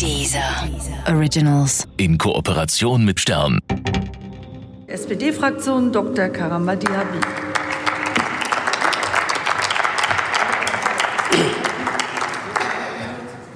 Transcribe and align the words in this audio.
Dieser 0.00 0.68
Originals. 1.08 1.86
In 1.96 2.18
Kooperation 2.18 3.04
mit 3.04 3.20
Stern. 3.20 3.60
SPD-Fraktion 4.86 5.92
Dr. 5.92 6.28
Karamba 6.28 6.76
Diaby. 6.76 7.18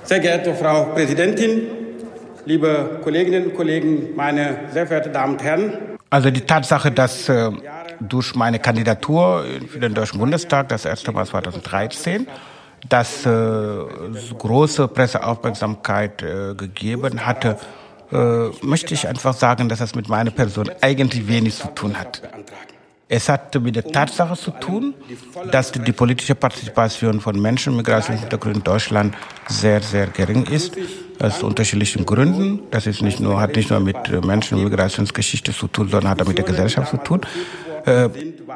Sehr 0.05 0.21
geehrte 0.21 0.55
Frau 0.55 0.85
Präsidentin, 0.95 1.63
liebe 2.45 3.01
Kolleginnen 3.03 3.47
und 3.47 3.55
Kollegen, 3.55 4.15
meine 4.15 4.61
sehr 4.73 4.87
verehrten 4.87 5.13
Damen 5.13 5.33
und 5.33 5.43
Herren. 5.43 5.73
Also 6.11 6.31
die 6.31 6.43
Tatsache, 6.43 6.93
dass 6.93 7.29
äh, 7.29 7.51
durch 8.01 8.35
meine 8.37 8.61
Kandidatur 8.61 9.45
für 9.69 9.81
den 9.81 9.95
Deutschen 9.95 10.21
Bundestag, 10.21 10.69
das 10.69 10.85
erste 10.85 11.11
Mal 11.11 11.27
2013, 11.27 12.29
dass 12.89 13.27
äh, 13.27 13.31
große 14.39 14.89
Presseaufmerksamkeit 14.89 16.23
äh, 16.23 16.55
gegeben 16.55 17.25
hatte, 17.25 17.59
äh, 18.13 18.49
möchte 18.63 18.95
ich 18.95 19.09
einfach 19.09 19.35
sagen, 19.35 19.69
dass 19.69 19.81
das 19.81 19.95
mit 19.95 20.09
meiner 20.09 20.31
Person 20.31 20.71
eigentlich 20.81 21.27
wenig 21.27 21.57
zu 21.57 21.69
tun 21.69 21.99
hat. 21.99 22.23
Es 23.09 23.29
hat 23.29 23.55
mit 23.63 23.77
der 23.77 23.85
Tatsache 23.85 24.37
zu 24.37 24.51
tun, 24.51 24.93
dass 25.53 25.71
die 25.71 25.93
politische 25.93 26.35
Partizipation 26.35 27.21
von 27.21 27.41
Menschen 27.41 27.77
mit 27.77 27.87
Migrationshintergrund 27.87 28.57
in 28.57 28.63
Deutschland 28.65 29.15
sehr, 29.49 29.81
sehr 29.81 30.09
gering 30.09 30.45
ist. 30.47 30.77
Aus 31.21 31.43
unterschiedlichen 31.43 32.05
Gründen. 32.05 32.63
Das 32.73 32.87
ist 32.87 33.03
nicht 33.03 33.21
nur, 33.21 33.41
hat 33.41 33.55
nicht 33.55 33.71
nur 33.71 33.79
mit 33.79 33.97
Menschen 34.25 34.59
mit 34.59 34.71
Migrationsgeschichte 34.71 35.53
zu 35.53 35.69
tun, 35.69 35.89
sondern 35.89 36.11
hat 36.11 36.23
auch 36.23 36.27
mit 36.27 36.37
der 36.37 36.45
Gesellschaft 36.45 36.91
zu 36.91 36.97
tun. 36.97 37.21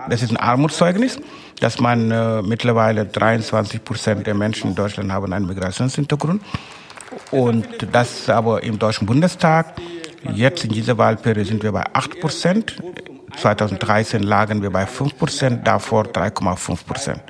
Das 0.09 0.23
ist 0.23 0.31
ein 0.31 0.37
Armutszeugnis, 0.37 1.19
dass 1.61 1.81
man 1.81 2.11
äh, 2.11 2.43
mittlerweile 2.43 3.07
23 3.07 3.85
Prozent 3.85 4.27
der 4.27 4.35
Menschen 4.35 4.71
in 4.71 4.75
Deutschland 4.75 5.13
haben 5.13 5.33
einen 5.33 5.47
Migrationshintergrund. 5.47 6.43
Und 7.31 7.67
das 7.93 8.29
aber 8.29 8.63
im 8.63 8.79
Deutschen 8.79 9.07
Bundestag, 9.07 9.75
jetzt 10.35 10.65
in 10.65 10.71
dieser 10.71 10.97
Wahlperiode 10.97 11.45
sind 11.45 11.63
wir 11.63 11.73
bei 11.73 11.85
8 11.93 12.21
Prozent. 12.21 12.77
2013 13.37 14.23
lagen 14.23 14.63
wir 14.63 14.71
bei 14.71 14.87
5 14.87 15.17
Prozent, 15.17 15.67
davor 15.67 16.05
3,5 16.05 16.85
Prozent. 16.85 17.23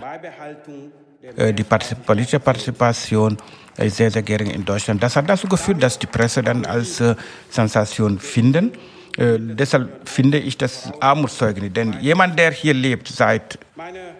Äh, 1.36 1.52
die 1.52 1.64
politische 1.64 2.40
Partizipation 2.40 3.36
ist 3.76 3.96
sehr, 3.96 4.10
sehr 4.10 4.22
gering 4.22 4.50
in 4.50 4.64
Deutschland. 4.64 5.02
Das 5.02 5.16
hat 5.16 5.28
dazu 5.28 5.48
geführt, 5.48 5.82
dass 5.82 5.98
die 5.98 6.06
Presse 6.06 6.42
dann 6.42 6.64
als 6.64 7.00
äh, 7.00 7.14
Sensation 7.48 8.18
finden. 8.18 8.72
Äh, 9.20 9.38
deshalb 9.38 10.08
finde 10.08 10.38
ich 10.38 10.56
das 10.56 10.90
Armutszeugnis. 10.98 11.72
Denn 11.74 11.96
jemand, 12.00 12.38
der 12.38 12.52
hier 12.52 12.72
lebt 12.72 13.08
seit 13.08 13.58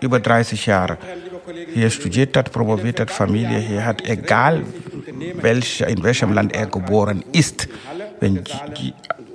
über 0.01 0.21
30 0.21 0.67
Jahren, 0.67 0.99
hier 1.73 1.91
studiert 1.91 2.37
hat, 2.37 2.53
promoviert 2.53 3.01
hat, 3.01 3.11
Familie 3.11 3.59
hier 3.59 3.85
hat, 3.85 4.07
egal 4.07 4.63
welch, 5.41 5.81
in 5.81 6.03
welchem 6.03 6.33
Land 6.35 6.55
er 6.55 6.67
geboren 6.67 7.25
ist, 7.33 7.67
wenn 8.21 8.45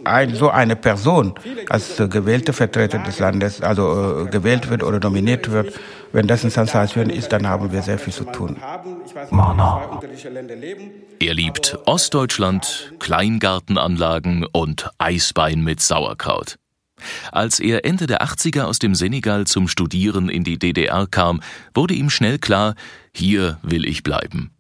ein, 0.03 0.35
so 0.35 0.51
eine 0.51 0.75
Person 0.75 1.33
als 1.67 1.97
gewählte 1.97 2.53
Vertreter 2.53 2.99
des 2.99 3.17
Landes, 3.17 3.61
also 3.61 4.25
äh, 4.27 4.29
gewählt 4.29 4.69
wird 4.69 4.83
oder 4.83 4.99
nominiert 4.99 5.51
wird, 5.51 5.73
wenn 6.15 6.27
das 6.27 6.43
eine 6.43 6.51
Sensation 6.51 7.09
ist, 7.09 7.33
dann 7.33 7.45
haben 7.45 7.73
wir 7.73 7.81
sehr 7.81 7.99
viel 7.99 8.13
zu 8.13 8.23
tun. 8.23 8.55
Mana. 9.31 9.99
Er 11.19 11.33
liebt 11.33 11.77
Ostdeutschland, 11.85 12.93
Kleingartenanlagen 12.99 14.45
und 14.45 14.89
Eisbein 14.97 15.61
mit 15.61 15.81
Sauerkraut. 15.81 16.55
Als 17.33 17.59
er 17.59 17.83
Ende 17.83 18.07
der 18.07 18.23
80er 18.23 18.63
aus 18.63 18.79
dem 18.79 18.95
Senegal 18.95 19.45
zum 19.45 19.67
Studieren 19.67 20.29
in 20.29 20.45
die 20.45 20.57
DDR 20.57 21.05
kam, 21.05 21.41
wurde 21.73 21.93
ihm 21.93 22.09
schnell 22.09 22.39
klar, 22.39 22.75
hier 23.13 23.59
will 23.61 23.85
ich 23.85 24.01
bleiben. 24.01 24.51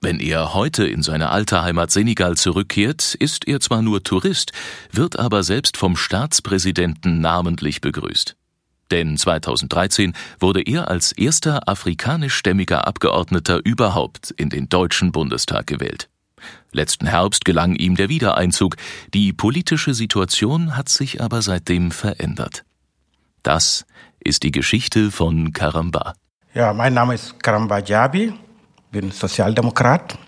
Wenn 0.00 0.20
er 0.20 0.54
heute 0.54 0.86
in 0.86 1.02
seine 1.02 1.30
alte 1.30 1.62
Heimat 1.62 1.90
Senegal 1.90 2.36
zurückkehrt, 2.36 3.14
ist 3.14 3.48
er 3.48 3.58
zwar 3.58 3.82
nur 3.82 4.04
Tourist, 4.04 4.52
wird 4.92 5.18
aber 5.18 5.42
selbst 5.42 5.76
vom 5.76 5.96
Staatspräsidenten 5.96 7.20
namentlich 7.20 7.80
begrüßt. 7.80 8.36
Denn 8.92 9.16
2013 9.16 10.12
wurde 10.38 10.62
er 10.62 10.88
als 10.88 11.10
erster 11.12 11.68
afrikanischstämmiger 11.68 12.86
Abgeordneter 12.86 13.60
überhaupt 13.64 14.30
in 14.30 14.50
den 14.50 14.68
Deutschen 14.68 15.10
Bundestag 15.10 15.66
gewählt. 15.66 16.08
Letzten 16.70 17.06
Herbst 17.06 17.44
gelang 17.44 17.74
ihm 17.74 17.96
der 17.96 18.08
Wiedereinzug, 18.08 18.76
die 19.14 19.32
politische 19.32 19.94
Situation 19.94 20.76
hat 20.76 20.88
sich 20.88 21.20
aber 21.20 21.42
seitdem 21.42 21.90
verändert. 21.90 22.64
Das 23.42 23.84
ist 24.20 24.44
die 24.44 24.52
Geschichte 24.52 25.10
von 25.10 25.52
Karamba. 25.52 26.14
Ja, 26.54 26.72
mein 26.72 26.94
Name 26.94 27.14
ist 27.14 27.42
Karamba 27.42 27.80
Jabi 27.80 28.34
bin 28.92 29.10
Sozialdemokrat 29.10 30.18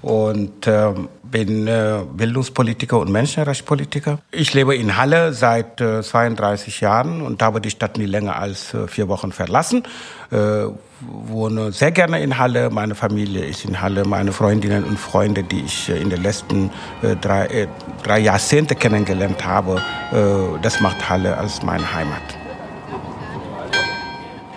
und 0.00 0.66
äh, 0.68 0.94
bin 1.30 1.66
äh, 1.66 2.00
Bildungspolitiker 2.12 2.98
und 2.98 3.10
Menschenrechtspolitiker. 3.10 4.18
Ich 4.30 4.54
lebe 4.54 4.74
in 4.74 4.96
Halle 4.96 5.32
seit 5.32 5.80
äh, 5.80 6.02
32 6.02 6.80
Jahren 6.80 7.22
und 7.22 7.42
habe 7.42 7.60
die 7.60 7.70
Stadt 7.70 7.98
nie 7.98 8.06
länger 8.06 8.36
als 8.36 8.74
äh, 8.74 8.88
vier 8.88 9.08
Wochen 9.08 9.32
verlassen. 9.32 9.84
Äh, 10.30 10.66
wohne 11.00 11.72
sehr 11.72 11.92
gerne 11.92 12.22
in 12.22 12.38
Halle. 12.38 12.70
Meine 12.70 12.94
Familie 12.94 13.44
ist 13.44 13.64
in 13.64 13.80
Halle. 13.80 14.04
Meine 14.04 14.32
Freundinnen 14.32 14.84
und 14.84 14.98
Freunde, 14.98 15.42
die 15.42 15.60
ich 15.60 15.88
äh, 15.88 16.00
in 16.00 16.10
den 16.10 16.22
letzten 16.22 16.70
äh, 17.02 17.16
drei, 17.16 17.46
äh, 17.46 17.66
drei 18.02 18.20
Jahrzehnte 18.20 18.74
kennengelernt 18.74 19.44
habe, 19.44 19.82
äh, 20.12 20.60
das 20.62 20.80
macht 20.80 21.08
Halle 21.08 21.36
als 21.36 21.62
meine 21.62 21.94
Heimat 21.94 22.39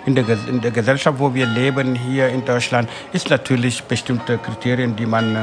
in 0.06 0.14
der, 0.14 0.24
in 0.48 0.60
der 0.60 0.70
Gesellschaft, 0.70 1.18
wo 1.18 1.34
wir 1.34 1.46
leben, 1.46 1.94
hier 1.94 2.28
in 2.28 2.44
Deutschland, 2.44 2.88
ist 3.12 3.30
natürlich 3.30 3.84
bestimmte 3.84 4.38
Kriterien, 4.38 4.96
die 4.96 5.06
man 5.06 5.34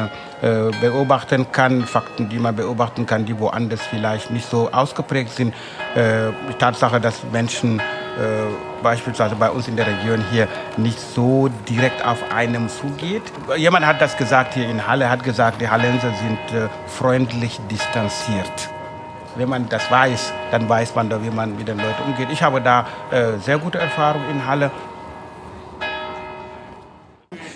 äh, 0.41 0.71
beobachten 0.79 1.51
kann, 1.51 1.85
Fakten, 1.85 2.29
die 2.29 2.39
man 2.39 2.55
beobachten 2.55 3.05
kann, 3.05 3.25
die 3.25 3.37
woanders 3.39 3.81
vielleicht 3.81 4.31
nicht 4.31 4.49
so 4.49 4.69
ausgeprägt 4.71 5.31
sind. 5.31 5.53
Äh, 5.95 6.31
die 6.49 6.53
Tatsache, 6.57 6.99
dass 6.99 7.23
Menschen 7.31 7.79
äh, 7.79 7.83
beispielsweise 8.83 9.35
bei 9.35 9.49
uns 9.49 9.67
in 9.67 9.75
der 9.75 9.87
Region 9.87 10.23
hier 10.31 10.47
nicht 10.77 10.99
so 10.99 11.49
direkt 11.69 12.05
auf 12.05 12.19
einem 12.31 12.67
zugeht. 12.69 13.23
Jemand 13.57 13.85
hat 13.85 14.01
das 14.01 14.17
gesagt 14.17 14.53
hier 14.53 14.69
in 14.69 14.85
Halle, 14.85 15.09
hat 15.09 15.23
gesagt, 15.23 15.61
die 15.61 15.69
Hallenser 15.69 16.11
sind 16.13 16.59
äh, 16.59 16.67
freundlich 16.87 17.59
distanziert. 17.69 18.69
Wenn 19.35 19.47
man 19.47 19.69
das 19.69 19.89
weiß, 19.89 20.33
dann 20.51 20.67
weiß 20.67 20.95
man 20.95 21.09
da, 21.09 21.23
wie 21.23 21.29
man 21.29 21.55
mit 21.55 21.67
den 21.67 21.77
Leuten 21.77 22.03
umgeht. 22.05 22.29
Ich 22.31 22.43
habe 22.43 22.61
da 22.61 22.85
äh, 23.11 23.37
sehr 23.39 23.57
gute 23.57 23.77
Erfahrungen 23.77 24.29
in 24.29 24.45
Halle. 24.45 24.71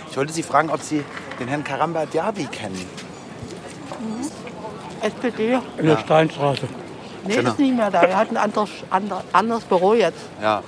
Ich 0.10 0.16
wollte 0.16 0.32
Sie 0.32 0.44
fragen, 0.44 0.70
ob 0.70 0.82
Sie 0.82 1.04
den 1.40 1.50
Herrn 1.50 1.64
Karamba 1.64 2.06
Diaby 2.06 2.46
kennen. 2.46 2.86
Mhm. 4.00 4.32
SPD. 5.02 5.60
In 5.78 5.86
der 5.86 5.98
Steinstraße. 5.98 6.68
Nee, 7.26 7.36
ist 7.36 7.60
nicht 7.60 7.76
mehr 7.76 7.92
da. 7.92 8.04
Er 8.04 8.18
hat 8.18 8.32
ein 8.32 8.38
anderes, 8.38 8.70
anderes 9.34 9.64
Büro 9.66 9.94
jetzt. 9.94 10.20
Ja. 10.42 10.64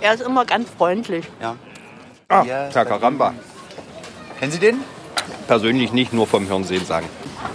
Er 0.00 0.14
ist 0.14 0.22
immer 0.22 0.44
ganz 0.44 0.68
freundlich. 0.70 1.26
Ja. 1.40 1.56
Ah, 2.28 2.44
Herr 2.44 2.84
Karamba. 2.84 3.34
Kennen 4.38 4.52
Sie 4.52 4.58
den? 4.58 4.80
Persönlich 5.48 5.92
nicht, 5.92 6.12
nur 6.12 6.26
vom 6.26 6.46
Hören 6.48 6.64
sagen. 6.64 7.08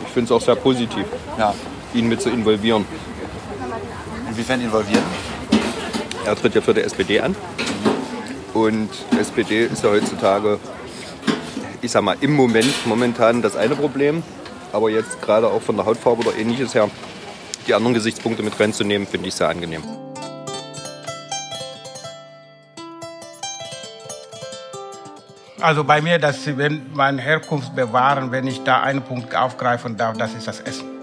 Ich 0.04 0.10
finde 0.10 0.26
es 0.26 0.32
auch 0.32 0.46
sehr 0.46 0.56
positiv. 0.56 1.06
Ja 1.38 1.54
ihn 1.94 2.08
mit 2.08 2.22
zu 2.22 2.30
involvieren. 2.30 2.86
Inwiefern 4.30 4.62
involvieren? 4.62 5.04
Er 6.26 6.36
tritt 6.36 6.56
ja 6.56 6.62
für 6.62 6.74
die 6.74 6.82
SPD 6.82 7.20
an. 7.20 7.36
Und 8.54 8.90
SPD 9.20 9.66
ist 9.66 9.84
ja 9.84 9.90
heutzutage, 9.90 10.60
ich 11.82 11.92
sag 11.92 12.04
mal, 12.04 12.18
im 12.22 12.34
Moment 12.34 12.74
momentan 12.86 13.42
das 13.42 13.56
eine 13.56 13.76
Problem. 13.76 14.24
Aber 14.72 14.90
jetzt 14.90 15.22
gerade 15.22 15.48
auch 15.48 15.62
von 15.62 15.78
der 15.78 15.86
Hautfarbe 15.86 16.28
oder 16.28 16.38
ähnliches 16.38 16.76
her, 16.76 16.90
die 17.68 17.74
anderen 17.74 17.94
Gesichtspunkte 17.94 18.44
mit 18.44 18.60
reinzunehmen, 18.60 19.08
finde 19.08 19.28
ich 19.28 19.36
sehr 19.36 19.50
angenehm. 19.50 19.84
Also 25.62 25.84
bei 25.84 26.02
mir, 26.02 26.20
dass 26.20 26.46
wenn 26.58 26.86
meine 26.94 27.22
Herkunft 27.22 27.76
bewahren, 27.76 28.32
wenn 28.32 28.48
ich 28.48 28.64
da 28.64 28.82
einen 28.82 29.02
Punkt 29.02 29.36
aufgreifen 29.36 29.98
darf, 29.98 30.18
das 30.18 30.34
ist 30.34 30.48
das 30.48 30.62
Essen. 30.62 30.99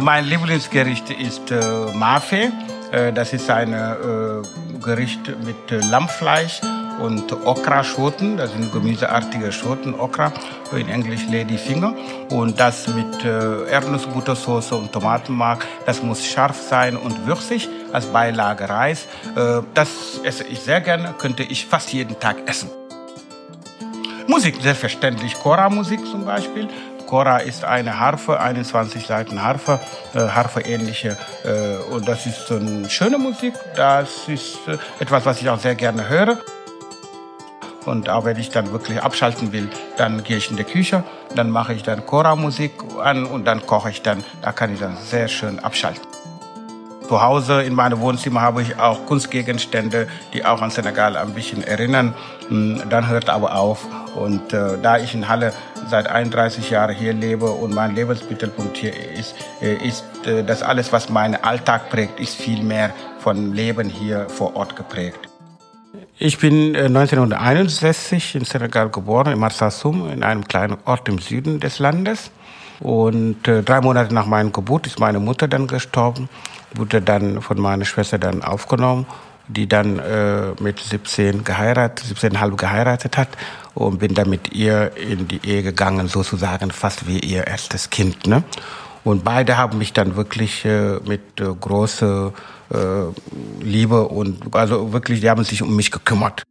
Mein 0.00 0.24
Lieblingsgericht 0.24 1.10
ist 1.10 1.50
äh, 1.50 1.60
Mafe. 1.94 2.50
Äh, 2.92 3.12
das 3.12 3.32
ist 3.34 3.50
ein 3.50 3.74
äh, 3.74 4.76
Gericht 4.82 5.20
mit 5.44 5.70
äh, 5.70 5.80
Lammfleisch 5.86 6.62
und 6.98 7.30
Okra-Schoten. 7.44 8.38
Das 8.38 8.52
sind 8.52 8.72
gemüseartige 8.72 9.52
Schoten, 9.52 9.94
Okra, 9.94 10.32
in 10.74 10.88
Englisch 10.88 11.26
Ladyfinger. 11.30 11.94
Und 12.30 12.58
das 12.58 12.88
mit 12.88 13.22
äh, 13.24 13.70
Erdnussbuttersauce 13.70 14.72
und 14.72 14.92
Tomatenmark. 14.92 15.66
Das 15.84 16.02
muss 16.02 16.24
scharf 16.24 16.58
sein 16.58 16.96
und 16.96 17.26
würzig 17.26 17.68
als 17.92 18.06
Beilage 18.06 18.68
Reis. 18.68 19.06
Äh, 19.36 19.60
das 19.74 20.20
esse 20.24 20.44
ich 20.44 20.60
sehr 20.60 20.80
gerne, 20.80 21.14
könnte 21.18 21.42
ich 21.42 21.66
fast 21.66 21.92
jeden 21.92 22.18
Tag 22.18 22.48
essen. 22.48 22.70
Musik, 24.26 24.56
selbstverständlich 24.62 25.34
Chora-Musik 25.34 26.00
zum 26.06 26.24
Beispiel. 26.24 26.68
Cora 27.12 27.40
ist 27.40 27.62
eine 27.62 28.00
Harfe, 28.00 28.40
21 28.40 29.06
Seiten 29.06 29.42
Harfe, 29.42 29.80
äh, 30.14 30.20
Harfe-ähnliche. 30.20 31.18
Äh, 31.44 31.92
und 31.92 32.08
das 32.08 32.24
ist 32.24 32.50
eine 32.50 32.88
schöne 32.88 33.18
Musik. 33.18 33.52
Das 33.76 34.28
ist 34.28 34.66
äh, 34.66 34.78
etwas, 34.98 35.26
was 35.26 35.42
ich 35.42 35.50
auch 35.50 35.58
sehr 35.58 35.74
gerne 35.74 36.08
höre. 36.08 36.38
Und 37.84 38.08
auch 38.08 38.24
wenn 38.24 38.38
ich 38.38 38.48
dann 38.48 38.72
wirklich 38.72 39.02
abschalten 39.02 39.52
will, 39.52 39.68
dann 39.98 40.24
gehe 40.24 40.38
ich 40.38 40.50
in 40.50 40.56
die 40.56 40.64
Küche, 40.64 41.04
dann 41.34 41.50
mache 41.50 41.74
ich 41.74 41.82
dann 41.82 42.06
Chora-Musik 42.06 42.72
an 43.02 43.26
und 43.26 43.44
dann 43.44 43.66
koche 43.66 43.90
ich 43.90 44.00
dann. 44.00 44.24
Da 44.40 44.52
kann 44.52 44.72
ich 44.72 44.80
dann 44.80 44.96
sehr 44.96 45.28
schön 45.28 45.58
abschalten. 45.58 46.02
Zu 47.06 47.20
Hause 47.20 47.62
in 47.62 47.74
meinem 47.74 48.00
Wohnzimmer 48.00 48.40
habe 48.40 48.62
ich 48.62 48.78
auch 48.78 49.04
Kunstgegenstände, 49.04 50.08
die 50.32 50.46
auch 50.46 50.62
an 50.62 50.70
Senegal 50.70 51.18
ein 51.18 51.34
bisschen 51.34 51.62
erinnern. 51.62 52.14
Hm, 52.48 52.84
dann 52.88 53.06
hört 53.08 53.28
aber 53.28 53.54
auf. 53.54 53.86
Und 54.14 54.54
äh, 54.54 54.78
da 54.80 54.96
ich 54.96 55.14
in 55.14 55.28
Halle 55.28 55.52
seit 55.88 56.08
31 56.08 56.70
Jahren 56.70 56.94
hier 56.94 57.12
lebe 57.12 57.50
und 57.50 57.74
mein 57.74 57.94
Lebensmittelpunkt 57.94 58.76
hier 58.76 58.92
ist, 59.18 59.34
äh, 59.60 59.74
ist 59.74 60.04
äh, 60.26 60.42
das 60.44 60.62
alles, 60.62 60.92
was 60.92 61.08
meinen 61.08 61.36
Alltag 61.36 61.90
prägt, 61.90 62.20
ist 62.20 62.36
viel 62.36 62.62
mehr 62.62 62.90
von 63.18 63.52
Leben 63.54 63.88
hier 63.88 64.28
vor 64.28 64.56
Ort 64.56 64.76
geprägt. 64.76 65.28
Ich 66.18 66.38
bin 66.38 66.76
1961 66.76 68.34
äh, 68.34 68.38
in 68.38 68.44
Senegal 68.44 68.88
geboren, 68.88 69.32
in 69.32 69.38
Marsassoum, 69.38 70.10
in 70.10 70.22
einem 70.22 70.46
kleinen 70.46 70.78
Ort 70.84 71.08
im 71.08 71.18
Süden 71.18 71.60
des 71.60 71.78
Landes. 71.78 72.30
Und 72.80 73.42
drei 73.44 73.80
Monate 73.80 74.12
nach 74.12 74.26
meiner 74.26 74.50
Geburt 74.50 74.88
ist 74.88 74.98
meine 74.98 75.20
Mutter 75.20 75.46
dann 75.46 75.68
gestorben, 75.68 76.28
wurde 76.74 77.00
dann 77.00 77.40
von 77.40 77.60
meiner 77.60 77.84
Schwester 77.84 78.18
dann 78.18 78.42
aufgenommen, 78.42 79.06
die 79.48 79.68
dann 79.68 79.98
äh, 79.98 80.52
mit 80.60 80.80
17 80.80 81.44
geheiratet, 81.44 82.06
17,5 82.18 82.56
geheiratet 82.56 83.16
hat 83.16 83.28
und 83.74 83.98
bin 83.98 84.14
dann 84.14 84.30
mit 84.30 84.52
ihr 84.52 84.96
in 84.96 85.28
die 85.28 85.40
Ehe 85.44 85.62
gegangen, 85.62 86.08
sozusagen 86.08 86.70
fast 86.70 87.06
wie 87.06 87.18
ihr 87.18 87.46
erstes 87.46 87.90
Kind. 87.90 88.26
Ne? 88.26 88.44
Und 89.04 89.24
beide 89.24 89.56
haben 89.56 89.78
mich 89.78 89.92
dann 89.92 90.16
wirklich 90.16 90.64
äh, 90.64 90.98
mit 91.04 91.40
äh, 91.40 91.44
großer 91.44 92.32
äh, 92.70 93.64
Liebe 93.64 94.06
und 94.08 94.54
also 94.54 94.92
wirklich, 94.92 95.20
die 95.20 95.30
haben 95.30 95.44
sich 95.44 95.62
um 95.62 95.74
mich 95.74 95.90
gekümmert. 95.90 96.44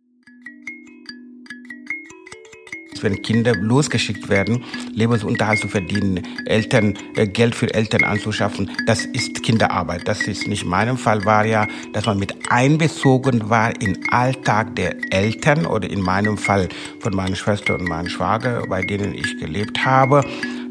Wenn 3.04 3.22
Kinder 3.22 3.54
losgeschickt 3.56 4.30
werden, 4.30 4.64
Lebensunterhalt 4.94 5.60
zu 5.60 5.68
verdienen, 5.68 6.22
Eltern 6.46 6.98
äh, 7.16 7.28
Geld 7.28 7.56
für 7.56 7.74
Eltern 7.74 8.04
anzuschaffen, 8.04 8.72
das 8.86 9.06
ist 9.06 9.44
Kinderarbeit. 9.44 10.08
Das 10.08 10.22
ist 10.22 10.48
nicht 10.48 10.66
meinem 10.66 10.98
Fall 10.98 11.26
war 11.26 11.46
ja, 11.46 11.68
dass 11.94 12.06
man 12.06 12.18
mit 12.20 12.34
einbezogen 12.50 13.50
war 13.50 13.80
in 13.82 13.98
Alltag 14.10 14.76
der 14.76 14.96
Eltern 15.12 15.66
oder 15.66 15.90
in 15.90 16.02
meinem 16.02 16.38
Fall 16.38 16.70
von 17.00 17.16
meiner 17.16 17.36
Schwester 17.36 17.76
und 17.76 17.88
meinem 17.88 18.10
Schwager, 18.10 18.66
bei 18.68 18.82
denen 18.82 19.14
ich 19.14 19.40
gelebt 19.40 19.86
habe 19.86 20.24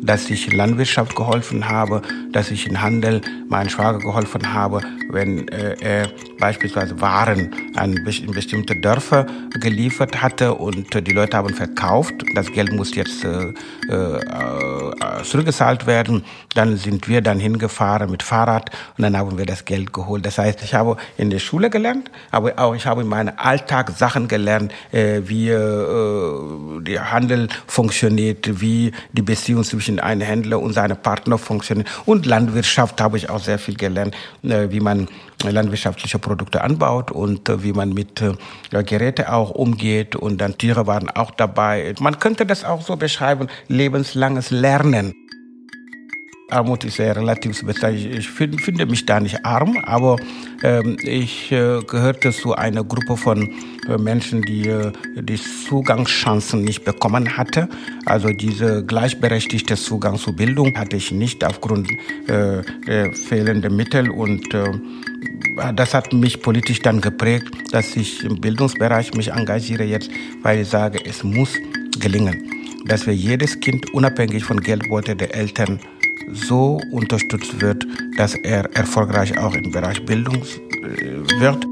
dass 0.03 0.31
ich 0.31 0.49
in 0.49 0.57
Landwirtschaft 0.57 1.15
geholfen 1.15 1.69
habe, 1.69 2.03
dass 2.33 2.51
ich 2.51 2.67
in 2.67 2.81
Handel 2.81 3.21
meinen 3.49 3.71
Schwager 3.71 3.99
geholfen 3.99 4.53
habe, 4.53 4.81
wenn 5.13 5.49
äh, 5.49 5.77
er 5.81 6.09
beispielsweise 6.39 7.01
Waren 7.01 7.55
an 7.77 7.97
in 7.97 8.33
bestimmte 8.33 8.77
Dörfer 8.77 9.27
geliefert 9.61 10.23
hatte 10.23 10.55
und 10.55 10.95
äh, 10.95 11.03
die 11.03 11.13
Leute 11.13 11.37
haben 11.37 11.55
verkauft. 11.55 12.15
Das 12.35 12.51
Geld 12.53 12.73
muss 12.73 12.95
jetzt 12.95 13.25
äh, 13.25 13.53
äh, 13.89 15.23
zurückgezahlt 15.23 15.87
werden. 15.87 16.25
Dann 16.55 16.77
sind 16.77 17.09
wir 17.09 17.21
dann 17.21 17.41
hingefahren 17.41 18.11
mit 18.11 18.23
Fahrrad 18.23 18.71
und 18.97 19.03
dann 19.03 19.17
haben 19.17 19.39
wir 19.39 19.47
das 19.47 19.65
Geld 19.65 19.93
geholt. 19.93 20.25
Das 20.27 20.39
heißt, 20.39 20.63
ich 20.63 20.75
habe 20.75 20.97
in 21.17 21.31
der 21.31 21.39
Schule 21.39 21.71
gelernt, 21.71 22.11
aber 22.31 22.59
auch 22.59 22.75
ich 22.75 22.87
habe 22.87 23.03
in 23.03 23.09
meinem 23.09 23.35
Alltag 23.37 23.91
Sachen 23.91 24.29
gelernt, 24.29 24.73
äh, 24.93 25.23
wie 25.25 25.49
äh, 25.49 26.83
der 26.83 27.13
Handel 27.13 27.49
funktioniert, 27.67 28.61
wie 28.61 28.93
die 29.13 29.23
Beziehung 29.23 29.65
zwischen 29.65 30.01
einem 30.01 30.23
Händler 30.23 30.61
und 30.61 30.73
seinem 30.73 30.97
Partner 30.97 31.39
funktioniert. 31.39 31.89
Und 32.07 32.27
Landwirtschaft 32.27 33.01
habe 33.01 33.17
ich 33.17 33.31
auch 33.31 33.41
sehr 33.41 33.59
viel 33.59 33.77
gelernt, 33.77 34.15
äh, 34.43 34.71
wie 34.71 34.81
man 34.81 35.00
landwirtschaftliche 35.43 36.19
Produkte 36.19 36.63
anbaut 36.63 37.11
und 37.11 37.49
äh, 37.49 37.63
wie 37.63 37.73
man 37.73 37.91
mit 37.91 38.23
äh, 38.23 38.83
Geräten 38.83 39.27
auch 39.27 39.51
umgeht. 39.51 40.17
Und 40.17 40.41
dann 40.41 40.59
Tiere 40.59 40.87
waren 40.87 41.09
auch 41.11 41.31
dabei. 41.31 41.95
Man 42.01 42.19
könnte 42.19 42.47
das 42.47 42.65
auch 42.65 42.83
so 42.83 42.97
beschreiben, 42.97 43.49
lebenslanges 43.69 44.51
Lernen. 44.51 45.15
Armut 46.53 46.85
ist 46.85 46.97
sehr 46.97 47.15
relativ 47.17 47.65
bezeichnet. 47.65 48.19
Ich 48.19 48.29
find, 48.29 48.61
finde 48.61 48.87
mich 48.87 49.07
da 49.07 49.21
nicht 49.21 49.45
arm, 49.45 49.77
aber 49.83 50.17
ähm, 50.63 50.97
ich 51.03 51.53
äh, 51.53 51.81
gehörte 51.87 52.33
zu 52.33 52.55
einer 52.55 52.85
Gruppe 52.85 53.17
von 53.17 53.49
äh, 53.89 53.97
Menschen, 53.99 54.43
die 54.43 54.69
äh, 54.69 54.93
die 55.17 55.39
Zugangschancen 55.69 56.63
nicht 56.63 56.85
bekommen 56.85 57.37
hatte. 57.37 57.69
Also 58.05 58.29
diese 58.29 58.85
gleichberechtigte 58.85 59.77
Zugang 59.77 60.19
zur 60.19 60.35
Bildung 60.35 60.77
hatte 60.77 60.97
ich 60.97 61.13
nicht 61.13 61.45
aufgrund 61.45 61.91
äh, 62.27 62.63
der 62.87 63.13
fehlenden 63.13 63.77
Mittel 63.77 64.11
und 64.11 64.53
äh, 64.55 64.73
das 65.75 65.95
hat 65.95 66.13
mich 66.13 66.43
politisch 66.43 66.81
dann 66.81 67.01
geprägt, 67.01 67.49
dass 67.73 67.97
ich 67.97 68.25
im 68.25 68.41
Bildungsbereich 68.41 69.15
mich 69.15 69.33
engagiere 69.33 69.85
jetzt, 69.85 70.11
weil 70.43 70.61
ich 70.61 70.69
sage, 70.69 71.01
es 71.05 71.23
muss 71.23 71.55
gelingen, 71.99 72.51
dass 72.87 73.07
wir 73.07 73.15
jedes 73.15 73.61
Kind 73.61 73.93
unabhängig 73.93 74.45
von 74.45 74.61
Geldbeutel 74.61 75.17
der 75.17 75.35
Eltern 75.35 75.81
so 76.33 76.81
unterstützt 76.91 77.61
wird, 77.61 77.87
dass 78.17 78.35
er 78.35 78.75
erfolgreich 78.77 79.39
auch 79.39 79.55
im 79.55 79.71
Bereich 79.71 80.05
Bildung 80.05 80.37
äh, 80.37 81.41
wird. 81.41 81.67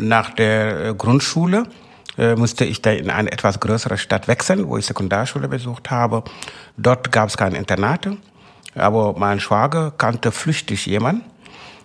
Nach 0.00 0.30
der 0.30 0.86
äh, 0.86 0.94
Grundschule 0.94 1.64
äh, 2.18 2.34
musste 2.36 2.64
ich 2.64 2.82
dann 2.82 2.96
in 2.96 3.10
eine 3.10 3.30
etwas 3.32 3.60
größere 3.60 3.98
Stadt 3.98 4.28
wechseln, 4.28 4.68
wo 4.68 4.76
ich 4.76 4.86
Sekundarschule 4.86 5.48
besucht 5.48 5.90
habe. 5.90 6.24
Dort 6.76 7.12
gab 7.12 7.28
es 7.28 7.36
keine 7.36 7.58
Internate, 7.58 8.16
aber 8.74 9.18
mein 9.18 9.40
Schwager 9.40 9.92
kannte 9.96 10.32
flüchtig 10.32 10.86
jemanden. 10.86 11.22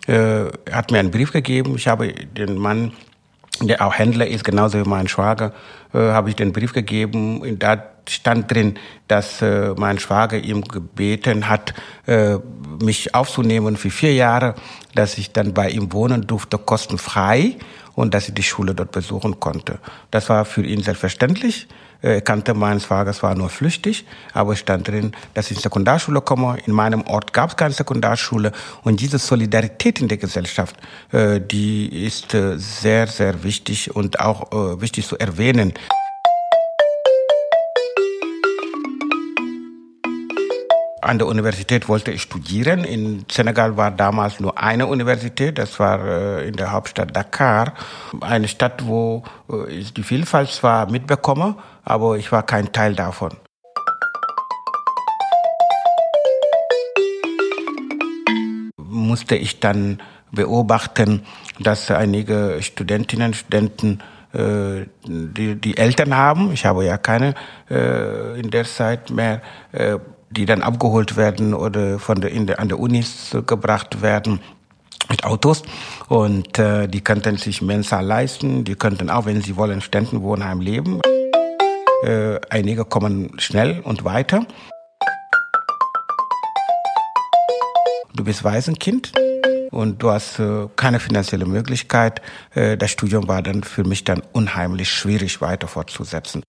Er 0.07 0.51
hat 0.71 0.91
mir 0.91 0.97
einen 0.97 1.11
Brief 1.11 1.31
gegeben. 1.31 1.75
Ich 1.75 1.87
habe 1.87 2.11
den 2.13 2.57
Mann 2.57 2.93
der 3.67 3.85
auch 3.85 3.97
Händler 3.97 4.27
ist, 4.27 4.43
genauso 4.43 4.83
wie 4.83 4.87
mein 4.87 5.07
Schwager, 5.07 5.53
äh, 5.93 5.97
habe 5.97 6.29
ich 6.29 6.35
den 6.35 6.53
Brief 6.53 6.73
gegeben. 6.73 7.59
Da 7.59 7.83
stand 8.07 8.51
drin, 8.51 8.79
dass 9.07 9.41
äh, 9.41 9.73
mein 9.77 9.99
Schwager 9.99 10.37
ihm 10.37 10.63
gebeten 10.63 11.49
hat, 11.49 11.73
äh, 12.07 12.37
mich 12.81 13.13
aufzunehmen 13.15 13.77
für 13.77 13.89
vier 13.89 14.13
Jahre, 14.13 14.55
dass 14.95 15.17
ich 15.17 15.31
dann 15.31 15.53
bei 15.53 15.69
ihm 15.69 15.91
wohnen 15.93 16.27
durfte, 16.27 16.57
kostenfrei 16.57 17.57
und 17.95 18.13
dass 18.13 18.29
ich 18.29 18.33
die 18.33 18.43
Schule 18.43 18.73
dort 18.73 18.91
besuchen 18.91 19.39
konnte. 19.39 19.79
Das 20.11 20.29
war 20.29 20.45
für 20.45 20.63
ihn 20.63 20.81
selbstverständlich. 20.81 21.67
Er 22.01 22.21
kannte 22.21 22.53
meinen 22.53 22.79
Schwager 22.79 23.11
zwar 23.13 23.35
nur 23.35 23.49
flüchtig, 23.49 24.05
aber 24.33 24.53
es 24.53 24.59
stand 24.59 24.87
drin, 24.87 25.11
dass 25.33 25.51
ich 25.51 25.57
in 25.57 25.63
Sekundarschule 25.63 26.21
komme. 26.21 26.57
In 26.65 26.73
meinem 26.73 27.01
Ort 27.01 27.33
gab 27.33 27.49
es 27.49 27.57
keine 27.57 27.73
Sekundarschule. 27.73 28.53
Und 28.83 29.01
diese 29.01 29.19
Solidarität 29.19 29.99
in 29.99 30.07
der 30.07 30.17
Gesellschaft, 30.17 30.77
äh, 31.11 31.41
die 31.41 32.05
ist 32.05 32.33
äh, 32.33 32.57
sehr, 32.57 33.07
sehr 33.07 33.43
wichtig 33.43 33.93
und 33.93 34.21
auch 34.21 34.51
äh, 34.51 34.81
wichtig 34.81 35.07
zu 35.07 35.17
erwähnen. 35.17 35.73
An 41.01 41.17
der 41.17 41.27
Universität 41.27 41.87
wollte 41.87 42.11
ich 42.11 42.21
studieren. 42.21 42.83
In 42.83 43.25
Senegal 43.31 43.77
war 43.77 43.89
damals 43.89 44.39
nur 44.39 44.57
eine 44.57 44.85
Universität, 44.85 45.57
das 45.57 45.79
war 45.79 46.05
äh, 46.05 46.47
in 46.47 46.55
der 46.55 46.71
Hauptstadt 46.71 47.15
Dakar. 47.15 47.73
Eine 48.21 48.47
Stadt, 48.47 48.85
wo 48.85 49.23
äh, 49.49 49.71
ich 49.71 49.93
die 49.93 50.03
Vielfalt 50.03 50.49
zwar 50.49 50.91
mitbekomme, 50.91 51.55
aber 51.89 52.17
ich 52.17 52.31
war 52.31 52.43
kein 52.43 52.71
Teil 52.71 52.95
davon. 52.95 53.31
Musste 58.77 59.35
ich 59.35 59.59
dann 59.59 60.01
beobachten, 60.31 61.25
dass 61.59 61.89
einige 61.91 62.57
Studentinnen 62.61 63.27
und 63.27 63.35
Studenten 63.35 63.99
äh, 64.33 64.85
die, 65.03 65.55
die 65.55 65.77
Eltern 65.77 66.15
haben. 66.15 66.51
Ich 66.53 66.65
habe 66.65 66.85
ja 66.85 66.97
keine 66.97 67.33
in 67.69 68.49
der 68.49 68.65
Zeit 68.65 69.09
mehr 69.09 69.41
die 70.31 70.45
dann 70.45 70.61
abgeholt 70.61 71.17
werden 71.17 71.53
oder 71.53 71.99
von 71.99 72.21
der, 72.21 72.31
in 72.31 72.47
der, 72.47 72.59
an 72.59 72.69
der 72.69 72.79
Unis 72.79 73.35
gebracht 73.47 74.01
werden 74.01 74.39
mit 75.09 75.23
Autos 75.23 75.63
und 76.07 76.59
äh, 76.59 76.87
die 76.87 77.01
könnten 77.01 77.37
sich 77.37 77.61
Mensa 77.61 77.99
leisten, 77.99 78.63
die 78.63 78.75
könnten 78.75 79.09
auch, 79.09 79.25
wenn 79.25 79.41
sie 79.41 79.57
wollen, 79.57 79.81
Ständenwohnheim 79.81 80.61
leben. 80.61 81.01
Äh, 82.03 82.39
einige 82.49 82.85
kommen 82.85 83.37
schnell 83.39 83.81
und 83.81 84.05
weiter. 84.05 84.45
Du 88.15 88.23
bist 88.23 88.43
Waisenkind 88.43 89.11
und 89.71 90.01
du 90.01 90.09
hast 90.09 90.39
äh, 90.39 90.67
keine 90.77 91.01
finanzielle 91.01 91.45
Möglichkeit. 91.45 92.21
Äh, 92.55 92.77
das 92.77 92.91
Studium 92.91 93.27
war 93.27 93.41
dann 93.41 93.63
für 93.63 93.83
mich 93.83 94.05
dann 94.05 94.21
unheimlich 94.31 94.89
schwierig 94.89 95.41
weiter 95.41 95.67
fortzusetzen. 95.67 96.41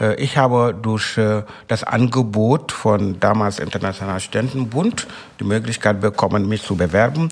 Äh, 0.00 0.14
ich 0.14 0.38
habe 0.38 0.74
durch 0.80 1.18
äh, 1.18 1.42
das 1.68 1.84
Angebot 1.84 2.72
von 2.72 3.20
damals 3.20 3.58
Internationalen 3.58 4.20
Studentenbund 4.20 5.06
die 5.38 5.44
Möglichkeit 5.44 6.00
bekommen, 6.00 6.48
mich 6.48 6.62
zu 6.62 6.74
bewerben. 6.74 7.30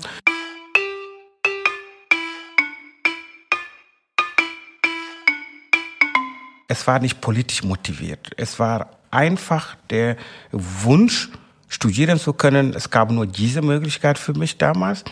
Es 6.69 6.87
war 6.87 6.99
nicht 6.99 7.19
politisch 7.19 7.63
motiviert. 7.63 8.29
Es 8.37 8.59
war 8.59 8.91
einfach 9.11 9.75
der 9.89 10.15
Wunsch, 10.51 11.29
studieren 11.67 12.19
zu 12.19 12.31
können. 12.31 12.73
Es 12.73 12.89
gab 12.89 13.11
nur 13.11 13.27
diese 13.27 13.61
Möglichkeit 13.61 14.17
für 14.17 14.33
mich 14.33 14.57
damals. 14.57 15.03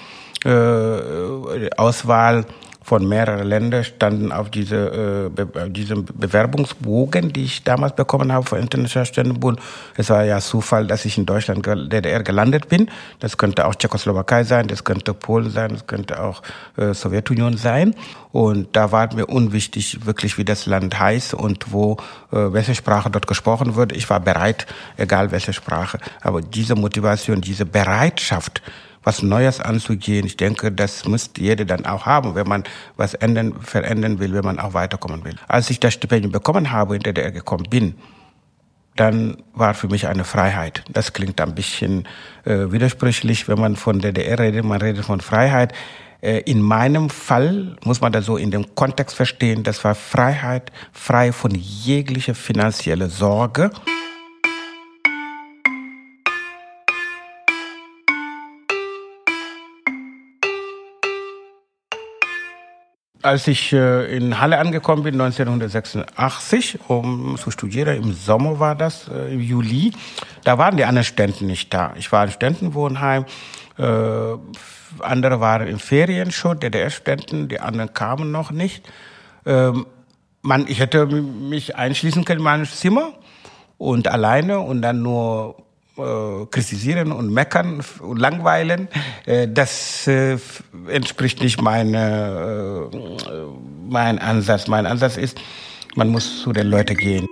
Äh, 0.46 1.70
Auswahl 1.78 2.46
von 2.88 3.06
mehreren 3.06 3.46
Ländern 3.46 3.84
standen 3.84 4.32
auf 4.32 4.50
diese, 4.50 5.28
äh, 5.28 5.30
be 5.30 5.70
diesem 5.70 6.06
Bewerbungsbogen, 6.06 7.34
die 7.34 7.44
ich 7.44 7.66
damals 7.66 7.94
bekommen 7.94 8.32
habe 8.32 8.46
vom 8.46 8.60
Internationalen 8.60 9.06
Studentenbund. 9.06 9.60
Es 9.98 10.10
war 10.10 10.24
ja 10.24 10.40
Zufall, 10.40 10.88
dass 10.88 11.04
ich 11.04 11.18
in 11.18 11.26
Deutschland, 11.26 11.66
DDR 11.66 12.24
gelandet 12.24 12.70
bin. 12.70 12.90
Das 13.20 13.38
könnte 13.38 13.68
auch 13.68 13.76
Tschechoslowakei 13.76 14.46
sein, 14.46 14.70
das 14.70 14.86
könnte 14.86 15.14
Polen 15.14 15.50
sein, 15.50 15.72
das 15.72 15.86
könnte 15.86 16.24
auch 16.24 16.42
äh, 16.78 16.94
Sowjetunion 16.94 17.58
sein. 17.58 17.94
Und 18.32 18.74
da 18.74 18.90
war 18.94 19.14
mir 19.14 19.26
unwichtig 19.26 20.06
wirklich, 20.06 20.38
wie 20.38 20.46
das 20.46 20.66
Land 20.66 20.98
heißt 20.98 21.34
und 21.34 21.74
wo, 21.74 21.98
äh, 22.32 22.38
welche 22.54 22.74
Sprache 22.74 23.10
dort 23.10 23.28
gesprochen 23.28 23.76
wird. 23.76 23.92
Ich 23.92 24.10
war 24.10 24.22
bereit, 24.22 24.66
egal 24.96 25.32
welche 25.32 25.52
Sprache. 25.52 26.00
Aber 26.22 26.40
diese 26.40 26.76
Motivation, 26.76 27.42
diese 27.42 27.66
Bereitschaft, 27.66 28.62
was 29.08 29.24
Neues 29.24 29.62
anzugehen. 29.62 30.26
Ich 30.26 30.36
denke, 30.36 30.70
das 30.70 31.06
müsste 31.06 31.40
jeder 31.40 31.64
dann 31.64 31.86
auch 31.86 32.06
haben, 32.06 32.36
wenn 32.36 32.46
man 32.46 32.66
was 32.98 33.14
ändern, 33.14 33.54
verändern 33.62 34.20
will, 34.20 34.34
wenn 34.34 34.44
man 34.44 34.60
auch 34.60 34.74
weiterkommen 34.74 35.24
will. 35.24 35.36
Als 35.48 35.70
ich 35.70 35.80
das 35.80 35.94
Stipendium 35.94 36.34
bekommen 36.34 36.74
habe, 36.74 36.98
in 36.98 37.04
der 37.04 37.14
DDR 37.14 37.32
gekommen 37.32 37.68
bin, 37.70 37.96
dann 38.98 39.38
war 39.54 39.76
für 39.76 39.88
mich 39.88 40.08
eine 40.08 40.26
Freiheit. 40.26 40.84
Das 40.90 41.14
klingt 41.14 41.40
ein 41.40 41.56
bisschen 41.56 42.06
äh, 42.44 42.70
widersprüchlich, 42.70 43.48
wenn 43.48 43.62
man 43.62 43.78
von 43.78 44.00
der 44.00 44.12
DDR 44.12 44.40
redet, 44.40 44.66
man 44.66 44.82
redet 44.82 45.06
von 45.06 45.22
Freiheit. 45.22 45.74
Äh, 46.20 46.40
in 46.40 46.60
meinem 46.62 47.10
Fall 47.10 47.78
muss 47.86 48.02
man 48.02 48.12
das 48.12 48.26
so 48.26 48.36
in 48.36 48.52
dem 48.52 48.76
Kontext 48.76 49.16
verstehen, 49.16 49.64
das 49.64 49.86
war 49.86 49.96
Freiheit, 49.96 50.74
frei 50.92 51.32
von 51.32 51.52
jeglicher 51.56 52.36
finanzieller 52.36 53.08
Sorge. 53.08 53.72
Als 63.28 63.48
ich 63.48 63.74
äh, 63.74 64.16
in 64.16 64.40
Halle 64.40 64.58
angekommen 64.58 65.04
bin, 65.04 65.20
1986, 65.20 66.80
um 66.88 67.38
zu 67.38 67.52
studieren, 67.52 67.98
im 67.98 68.14
Sommer 68.14 68.60
war 68.60 68.76
das, 68.76 69.08
äh, 69.10 69.34
im 69.34 69.42
Juli, 69.42 69.92
da 70.44 70.58
waren 70.58 70.78
die 70.78 70.86
anderen 70.86 71.06
Studenten 71.06 71.46
nicht 71.48 71.74
da. 71.74 71.94
Ich 71.98 72.12
war 72.12 72.24
im 72.24 72.32
Studentenwohnheim, 72.32 73.26
äh, 73.78 73.84
andere 75.00 75.40
waren 75.40 75.68
in 75.68 75.80
Ferien 75.80 76.32
schon, 76.32 76.60
DDR-Studenten, 76.60 77.50
die 77.50 77.60
anderen 77.60 77.94
kamen 77.94 78.32
noch 78.32 78.52
nicht. 78.52 78.90
Ähm, 79.46 79.86
man, 80.42 80.66
ich 80.68 80.80
hätte 80.80 81.06
mich 81.06 81.76
einschließen 81.76 82.26
können 82.26 82.40
in 82.40 82.46
meinem 82.46 82.66
Zimmer 82.66 83.12
und 83.78 84.08
alleine 84.08 84.60
und 84.60 84.82
dann 84.82 85.02
nur 85.02 85.56
äh, 85.98 86.46
kritisieren 86.52 87.12
und 87.12 87.34
meckern 87.34 87.82
und 88.00 88.20
langweilen, 88.20 88.88
äh, 89.26 89.48
das 89.48 90.08
äh, 90.08 90.38
entspricht 90.88 91.42
nicht 91.42 91.62
meine, 91.62 92.90
äh, 92.92 93.90
mein 93.90 94.20
Ansatz. 94.20 94.68
Mein 94.68 94.86
Ansatz 94.86 95.18
ist, 95.18 95.38
man 95.96 96.10
muss 96.10 96.42
zu 96.42 96.54
den 96.54 96.68
Leuten 96.68 96.96
gehen. 96.96 97.28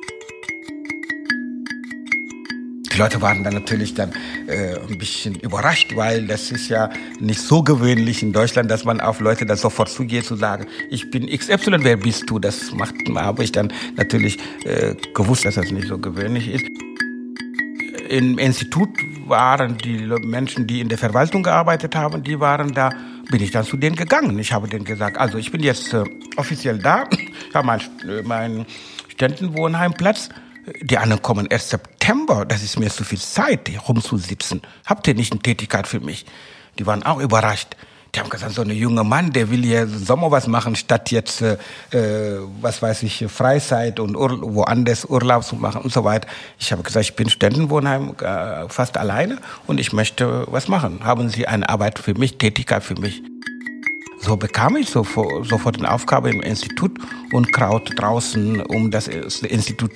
Die 2.92 2.98
Leute 2.98 3.22
waren 3.22 3.44
dann 3.44 3.54
natürlich 3.54 3.94
dann 3.94 4.14
äh, 4.48 4.78
ein 4.80 4.98
bisschen 4.98 5.36
überrascht, 5.36 5.96
weil 5.96 6.26
das 6.28 6.50
ist 6.50 6.70
ja 6.70 6.90
nicht 7.20 7.42
so 7.42 7.62
gewöhnlich 7.62 8.24
in 8.24 8.32
Deutschland, 8.32 8.72
dass 8.72 8.86
man 8.86 9.02
auf 9.02 9.20
Leute 9.20 9.46
dann 9.46 9.58
sofort 9.58 9.90
zugeht, 9.90 10.26
zu 10.26 10.38
sagen, 10.38 10.66
ich 10.90 11.12
bin 11.12 11.28
XY, 11.28 11.84
wer 11.84 11.98
bist 11.98 12.30
du? 12.30 12.40
Das 12.40 12.72
macht, 12.72 12.96
habe 13.14 13.44
ich 13.44 13.52
dann 13.52 13.72
natürlich 13.98 14.40
äh, 14.64 14.96
gewusst, 15.14 15.44
dass 15.44 15.56
das 15.56 15.72
nicht 15.72 15.90
so 15.90 15.98
gewöhnlich 15.98 16.48
ist 16.48 16.66
im 18.10 18.38
Institut 18.38 18.90
waren 19.28 19.78
die 19.78 19.98
Menschen, 20.24 20.68
die 20.68 20.82
in 20.82 20.90
der 20.90 20.98
Verwaltung 20.98 21.44
gearbeitet 21.44 21.96
haben, 21.96 22.24
die 22.24 22.40
waren 22.40 22.74
da, 22.74 22.90
bin 23.30 23.42
ich 23.42 23.52
dann 23.52 23.66
zu 23.66 23.78
denen 23.78 23.96
gegangen. 23.96 24.38
Ich 24.40 24.54
habe 24.54 24.68
denen 24.68 24.86
gesagt, 24.86 25.18
also 25.18 25.38
ich 25.38 25.52
bin 25.52 25.64
jetzt 25.64 25.94
äh, 25.94 26.04
offiziell 26.38 26.78
da, 26.78 27.06
ich 27.12 27.54
habe 27.54 27.66
meinen 27.68 27.82
äh, 28.08 28.22
mein 28.24 28.66
Studentenwohnheimplatz. 29.10 30.30
Die 30.82 30.98
anderen 30.98 31.22
kommen 31.22 31.48
erst 31.50 31.70
September, 31.70 32.46
das 32.46 32.64
ist 32.64 32.80
mir 32.80 32.90
zu 32.90 33.04
viel 33.04 33.20
Zeit, 33.20 33.70
rumzusitzen. 33.88 34.62
Habt 34.86 35.08
ihr 35.08 35.14
nicht 35.14 35.32
eine 35.32 35.42
Tätigkeit 35.42 35.88
für 35.88 36.00
mich? 36.00 36.26
Die 36.80 36.86
waren 36.86 37.04
auch 37.04 37.20
überrascht. 37.20 37.76
Die 38.16 38.22
haben 38.22 38.30
gesagt, 38.30 38.54
so 38.54 38.62
ein 38.62 38.70
junger 38.70 39.04
Mann, 39.04 39.34
der 39.34 39.50
will 39.50 39.62
hier 39.62 39.88
Sommer 39.88 40.32
was 40.32 40.48
machen, 40.48 40.78
statt 40.78 41.12
jetzt, 41.12 41.42
äh, 41.42 41.58
äh, 41.92 42.40
was 42.62 42.82
weiß 42.82 43.04
ich, 43.04 43.26
Freizeit 43.28 44.00
und 44.00 44.16
Ur 44.16 44.56
woanders 44.56 45.04
Urlaub 45.04 45.44
zu 45.44 45.58
machen 45.58 45.82
und 45.82 45.92
so 45.92 46.06
weiter. 46.06 46.26
Ich 46.58 46.72
habe 46.72 46.82
gesagt, 46.82 47.06
ich 47.06 47.16
bin 47.18 47.30
Studentenwohnheim 47.30 48.16
äh, 48.22 48.70
fast 48.70 48.98
alleine 48.98 49.38
und 49.68 49.82
ich 49.82 49.92
möchte 49.92 50.46
was 50.50 50.70
machen. 50.70 51.04
Haben 51.04 51.28
Sie 51.28 51.46
eine 51.46 51.68
Arbeit 51.68 52.00
für 52.00 52.14
mich, 52.14 52.38
Tätigkeit 52.38 52.84
für 52.84 52.96
mich? 52.96 53.22
So 54.22 54.38
bekam 54.38 54.78
ich 54.78 54.90
sofort, 54.90 55.78
eine 55.78 55.92
Aufgabe 55.92 56.30
im 56.30 56.40
Institut 56.40 56.98
und 57.34 57.52
Kraut 57.52 57.92
draußen, 57.98 58.62
um 58.62 58.92
das 58.92 59.10
Institut 59.10 59.92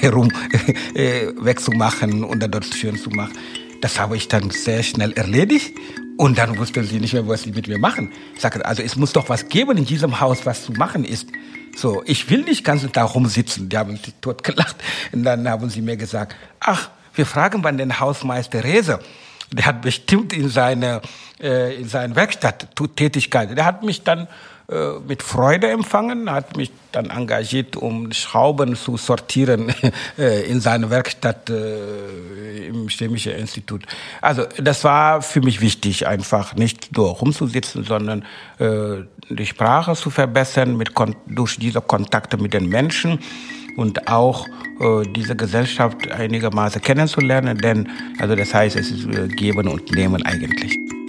herum 0.00 0.32
äh, 0.94 1.28
wegzumachen 1.38 2.24
und 2.24 2.42
dann 2.42 2.50
dort 2.50 2.64
schön 2.64 2.96
zu 2.96 3.10
machen. 3.10 3.32
Das 3.80 3.98
habe 3.98 4.16
ich 4.16 4.28
dann 4.28 4.50
sehr 4.50 4.82
schnell 4.82 5.12
erledigt 5.12 5.74
und 6.16 6.38
dann 6.38 6.58
wussten 6.58 6.84
sie 6.84 7.00
nicht 7.00 7.14
mehr, 7.14 7.26
was 7.26 7.42
sie 7.42 7.52
mit 7.52 7.66
mir 7.66 7.78
machen. 7.78 8.12
Ich 8.34 8.42
sagte, 8.42 8.64
also 8.64 8.82
es 8.82 8.96
muss 8.96 9.12
doch 9.12 9.28
was 9.28 9.48
geben 9.48 9.78
in 9.78 9.86
diesem 9.86 10.20
Haus, 10.20 10.44
was 10.44 10.64
zu 10.64 10.72
machen 10.72 11.04
ist. 11.04 11.28
So, 11.76 12.02
ich 12.04 12.28
will 12.28 12.42
nicht 12.42 12.64
ganz 12.64 12.86
da 12.92 13.04
rumsitzen. 13.04 13.68
Die 13.68 13.78
haben 13.78 13.96
sich 13.96 14.12
tot 14.20 14.44
gelacht. 14.44 14.76
Und 15.12 15.24
dann 15.24 15.48
haben 15.48 15.70
sie 15.70 15.80
mir 15.80 15.96
gesagt, 15.96 16.36
ach, 16.58 16.90
wir 17.14 17.24
fragen 17.24 17.62
mal 17.62 17.72
den 17.72 18.00
Hausmeister 18.00 18.64
Rese. 18.64 19.00
Der 19.52 19.66
hat 19.66 19.82
bestimmt 19.82 20.32
in 20.32 20.48
seiner 20.48 21.00
äh, 21.40 21.74
in 21.74 21.88
seiner 21.88 22.14
Werkstatt 22.14 22.68
Tätigkeit. 22.96 23.56
Der 23.56 23.64
hat 23.64 23.82
mich 23.82 24.02
dann 24.02 24.28
äh, 24.70 25.00
mit 25.08 25.22
Freude 25.24 25.68
empfangen, 25.68 26.30
hat 26.30 26.56
mich 26.56 26.70
dann 26.92 27.10
engagiert, 27.10 27.76
um 27.76 28.12
Schrauben 28.12 28.76
zu 28.76 28.96
sortieren 28.96 29.74
äh, 30.18 30.48
in 30.48 30.60
seiner 30.60 30.90
Werkstatt 30.90 31.50
äh, 31.50 32.68
im 32.68 32.88
Chemischen 32.88 33.32
Institut. 33.32 33.84
Also 34.20 34.44
das 34.58 34.84
war 34.84 35.22
für 35.22 35.40
mich 35.40 35.60
wichtig, 35.60 36.06
einfach 36.06 36.54
nicht 36.54 36.96
nur 36.96 37.08
rumzusitzen, 37.08 37.84
sondern 37.84 38.24
die 39.30 39.46
Sprache 39.46 39.94
zu 39.94 40.10
verbessern 40.10 40.76
mit, 40.76 40.90
durch 41.26 41.58
diese 41.58 41.80
Kontakte 41.80 42.36
mit 42.36 42.52
den 42.52 42.68
Menschen 42.68 43.18
und 43.76 44.08
auch 44.08 44.46
äh, 44.46 45.02
diese 45.16 45.34
Gesellschaft 45.34 46.10
einigermaßen 46.10 46.82
kennenzulernen, 46.82 47.56
denn 47.58 47.88
also 48.18 48.36
das 48.36 48.52
heißt, 48.52 48.76
es 48.76 48.90
ist 48.90 49.36
Geben 49.36 49.68
und 49.68 49.90
Nehmen 49.92 50.22
eigentlich. 50.24 50.99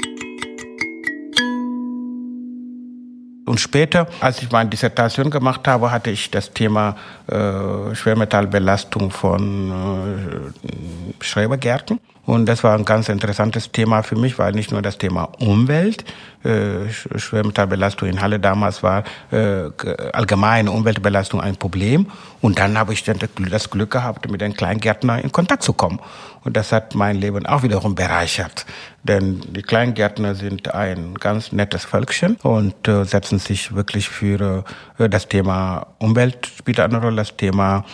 Und 3.52 3.60
später, 3.60 4.08
als 4.22 4.42
ich 4.42 4.50
meine 4.50 4.70
Dissertation 4.70 5.30
gemacht 5.30 5.68
habe, 5.68 5.92
hatte 5.92 6.10
ich 6.10 6.32
das 6.32 6.54
Thema 6.54 6.96
äh, 7.28 7.94
Schwermetallbelastung 7.94 9.12
von 9.12 10.54
äh, 10.64 11.22
Schrebergärten. 11.22 12.00
Und 12.26 12.46
das 12.46 12.64
war 12.64 12.78
ein 12.78 12.86
ganz 12.86 13.10
interessantes 13.10 13.72
Thema 13.72 14.04
für 14.04 14.16
mich, 14.16 14.38
weil 14.38 14.54
nicht 14.54 14.72
nur 14.72 14.82
das 14.82 14.98
Thema 14.98 15.30
Umwelt, 15.40 16.06
äh, 16.44 16.90
Schwermetallbelastung 16.92 18.08
in 18.08 18.22
Halle 18.22 18.40
damals 18.40 18.84
war 18.84 19.04
äh, 19.32 19.70
allgemeine 20.14 20.72
Umweltbelastung 20.72 21.42
ein 21.42 21.56
Problem. 21.56 22.08
Und 22.42 22.60
dann 22.60 22.78
habe 22.78 22.94
ich 22.94 23.04
das 23.04 23.70
Glück 23.70 23.92
gehabt, 23.92 24.30
mit 24.30 24.42
den 24.42 24.54
Kleingärtner 24.54 25.24
in 25.24 25.32
Kontakt 25.32 25.64
zu 25.64 25.74
kommen. 25.74 26.00
Und 26.44 26.58
das 26.58 26.72
hat 26.72 26.96
mein 26.96 27.18
Leben 27.18 27.46
auch 27.46 27.64
wiederum 27.64 27.94
bereichert. 27.94 28.66
Denn 29.04 29.42
die 29.48 29.62
Kleingärtner 29.62 30.36
sind 30.36 30.74
ein 30.74 31.16
ganz 31.16 31.52
nettes 31.52 31.86
Völkchen 31.86 32.38
und 32.44 32.88
äh, 32.88 33.04
setzen 33.04 33.40
sich 33.40 33.76
wirklich 33.76 34.10
für 34.10 34.64
äh, 34.98 35.10
das 35.10 35.28
Thema 35.28 35.88
Umwelt 36.00 36.48
spielt 36.58 36.80
eine 36.80 37.00
Rolle, 37.00 37.18
das 37.18 37.36
Thema 37.36 37.86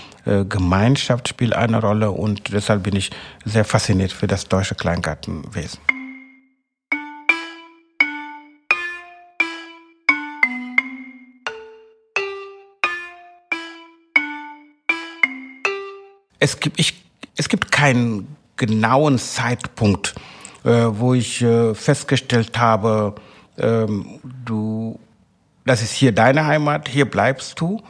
Gemeinschaft 0.50 1.29
spielt 1.29 1.53
eine 1.53 1.79
Rolle 1.79 2.12
und 2.12 2.51
deshalb 2.51 2.84
bin 2.84 2.96
ich 2.96 3.12
sehr 3.46 3.63
fasziniert 3.63 4.12
für 4.12 4.27
das 4.27 4.48
deutsche 4.50 4.75
Kleingartenwesen. 4.75 5.79
Es 16.39 16.60
gibt, 16.60 16.79
ich, 16.79 17.03
es 17.36 17.50
gibt 17.50 17.72
keinen 17.72 18.36
genauen 18.57 19.19
Zeitpunkt, 19.19 20.15
äh, 20.63 20.69
wo 20.69 21.13
ich 21.13 21.41
äh, 21.41 21.74
festgestellt 21.74 22.57
habe, 22.57 23.15
ähm, 23.57 24.19
du, 24.46 25.00
das 25.65 25.81
ist 25.81 25.91
hier 25.91 26.12
deine 26.12 26.46
Heimat, 26.46 26.88
hier 26.89 27.10
bleibst 27.10 27.60
du. 27.60 27.81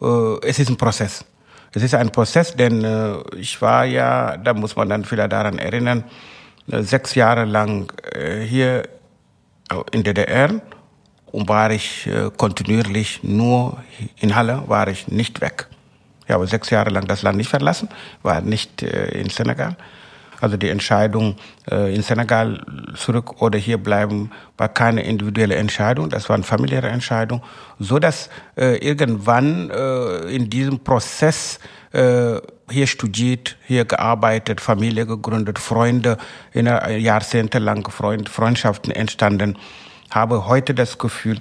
Äh, 0.00 0.46
es 0.46 0.58
ist 0.58 0.68
ein 0.68 0.76
Prozess. 0.76 1.24
Es 1.76 1.82
ist 1.82 1.94
ein 1.94 2.08
Prozess, 2.08 2.56
denn 2.56 2.82
äh, 2.84 3.16
ich 3.36 3.60
war 3.60 3.84
ja, 3.84 4.38
da 4.38 4.54
muss 4.54 4.76
man 4.76 4.88
dann 4.88 5.10
wieder 5.10 5.28
daran 5.28 5.58
erinnern, 5.58 6.04
äh, 6.72 6.80
sechs 6.80 7.14
Jahre 7.14 7.44
lang 7.44 7.92
äh, 8.14 8.40
hier 8.40 8.88
in 9.92 10.02
DDR 10.02 10.62
und 11.26 11.48
war 11.50 11.70
ich 11.70 12.06
äh, 12.06 12.30
kontinuierlich 12.34 13.22
nur 13.22 13.76
in 14.16 14.34
Halle, 14.34 14.62
war 14.68 14.88
ich 14.88 15.08
nicht 15.08 15.42
weg. 15.42 15.68
Ich 16.24 16.30
habe 16.32 16.46
sechs 16.46 16.70
Jahre 16.70 16.88
lang 16.88 17.06
das 17.08 17.20
Land 17.20 17.36
nicht 17.36 17.50
verlassen, 17.50 17.90
war 18.22 18.40
nicht 18.40 18.82
äh, 18.82 19.08
in 19.08 19.28
Senegal. 19.28 19.76
Also 20.40 20.56
die 20.56 20.68
Entscheidung 20.68 21.36
äh, 21.70 21.94
in 21.94 22.02
Senegal 22.02 22.64
zurück 22.94 23.40
oder 23.40 23.58
hier 23.58 23.78
bleiben 23.78 24.30
war 24.56 24.68
keine 24.68 25.02
individuelle 25.02 25.56
Entscheidung, 25.56 26.10
das 26.10 26.28
war 26.28 26.34
eine 26.34 26.44
familiäre 26.44 26.88
Entscheidung, 26.88 27.42
so 27.78 27.98
dass 27.98 28.28
äh, 28.56 28.76
irgendwann 28.76 29.70
äh, 29.70 30.34
in 30.34 30.50
diesem 30.50 30.80
Prozess 30.80 31.58
hier 32.68 32.86
studiert, 32.86 33.56
hier 33.64 33.86
gearbeitet, 33.86 34.60
Familie 34.60 35.06
gegründet, 35.06 35.58
Freunde, 35.58 36.18
in 36.52 36.66
jahrzehntelang 36.66 37.88
Freund, 37.88 38.28
Freundschaften 38.28 38.92
entstanden. 38.92 39.56
Habe 40.10 40.46
heute 40.46 40.74
das 40.74 40.98
Gefühl, 40.98 41.38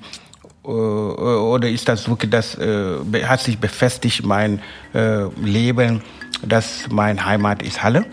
oder 0.63 1.67
ist 1.67 1.89
das 1.89 2.07
wirklich 2.07 2.31
das, 2.31 2.57
hat 2.57 3.41
sich 3.41 3.57
befestigt 3.59 4.25
mein 4.25 4.61
Leben, 5.43 6.01
dass 6.41 6.85
mein 6.89 7.25
Heimat 7.25 7.61
ist 7.61 7.83
Halle. 7.83 8.05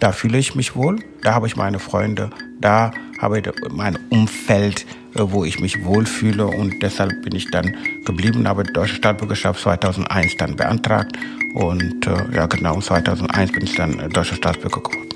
Da 0.00 0.12
fühle 0.12 0.38
ich 0.38 0.54
mich 0.54 0.74
wohl, 0.74 0.96
da 1.20 1.34
habe 1.34 1.46
ich 1.46 1.56
meine 1.56 1.78
Freunde, 1.78 2.30
da 2.58 2.90
habe 3.18 3.38
ich 3.38 3.44
mein 3.70 3.98
Umfeld, 4.08 4.86
wo 5.12 5.44
ich 5.44 5.60
mich 5.60 5.84
wohlfühle. 5.84 6.46
Und 6.46 6.82
deshalb 6.82 7.20
bin 7.22 7.34
ich 7.34 7.50
dann 7.50 7.76
geblieben, 8.06 8.48
habe 8.48 8.62
deutsche 8.62 8.94
Staatsbürgerschaft 8.94 9.60
2001 9.60 10.38
dann 10.38 10.56
beantragt. 10.56 11.18
Und 11.52 12.06
ja 12.32 12.46
genau 12.46 12.80
2001 12.80 13.52
bin 13.52 13.62
ich 13.64 13.76
dann 13.76 14.08
deutscher 14.08 14.36
Staatsbürger 14.36 14.80
geworden. 14.80 15.08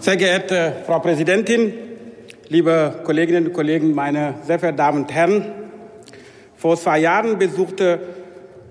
Sehr 0.00 0.16
geehrte 0.16 0.82
Frau 0.86 0.98
Präsidentin, 0.98 1.72
liebe 2.48 3.00
Kolleginnen 3.04 3.46
und 3.46 3.52
Kollegen, 3.52 3.94
meine 3.94 4.34
sehr 4.44 4.58
verehrten 4.58 4.78
Damen 4.78 5.02
und 5.02 5.12
Herren, 5.12 5.44
vor 6.56 6.76
zwei 6.76 6.98
Jahren 6.98 7.38
besuchte 7.38 8.17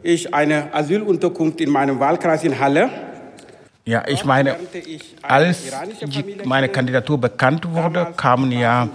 ich 0.08 0.34
eine 0.34 0.74
Asylunterkunft 0.74 1.60
in 1.60 1.70
meinem 1.70 2.00
Wahlkreis 2.00 2.46
in 2.46 2.58
Halle. 2.58 2.90
Ja, 3.84 4.04
ich 4.06 4.26
meine, 4.26 4.58
als 5.22 5.72
meine 6.44 6.68
Kandidatur 6.68 7.18
bekannt 7.18 7.66
wurde, 7.72 8.08
kamen 8.18 8.52
ja 8.52 8.90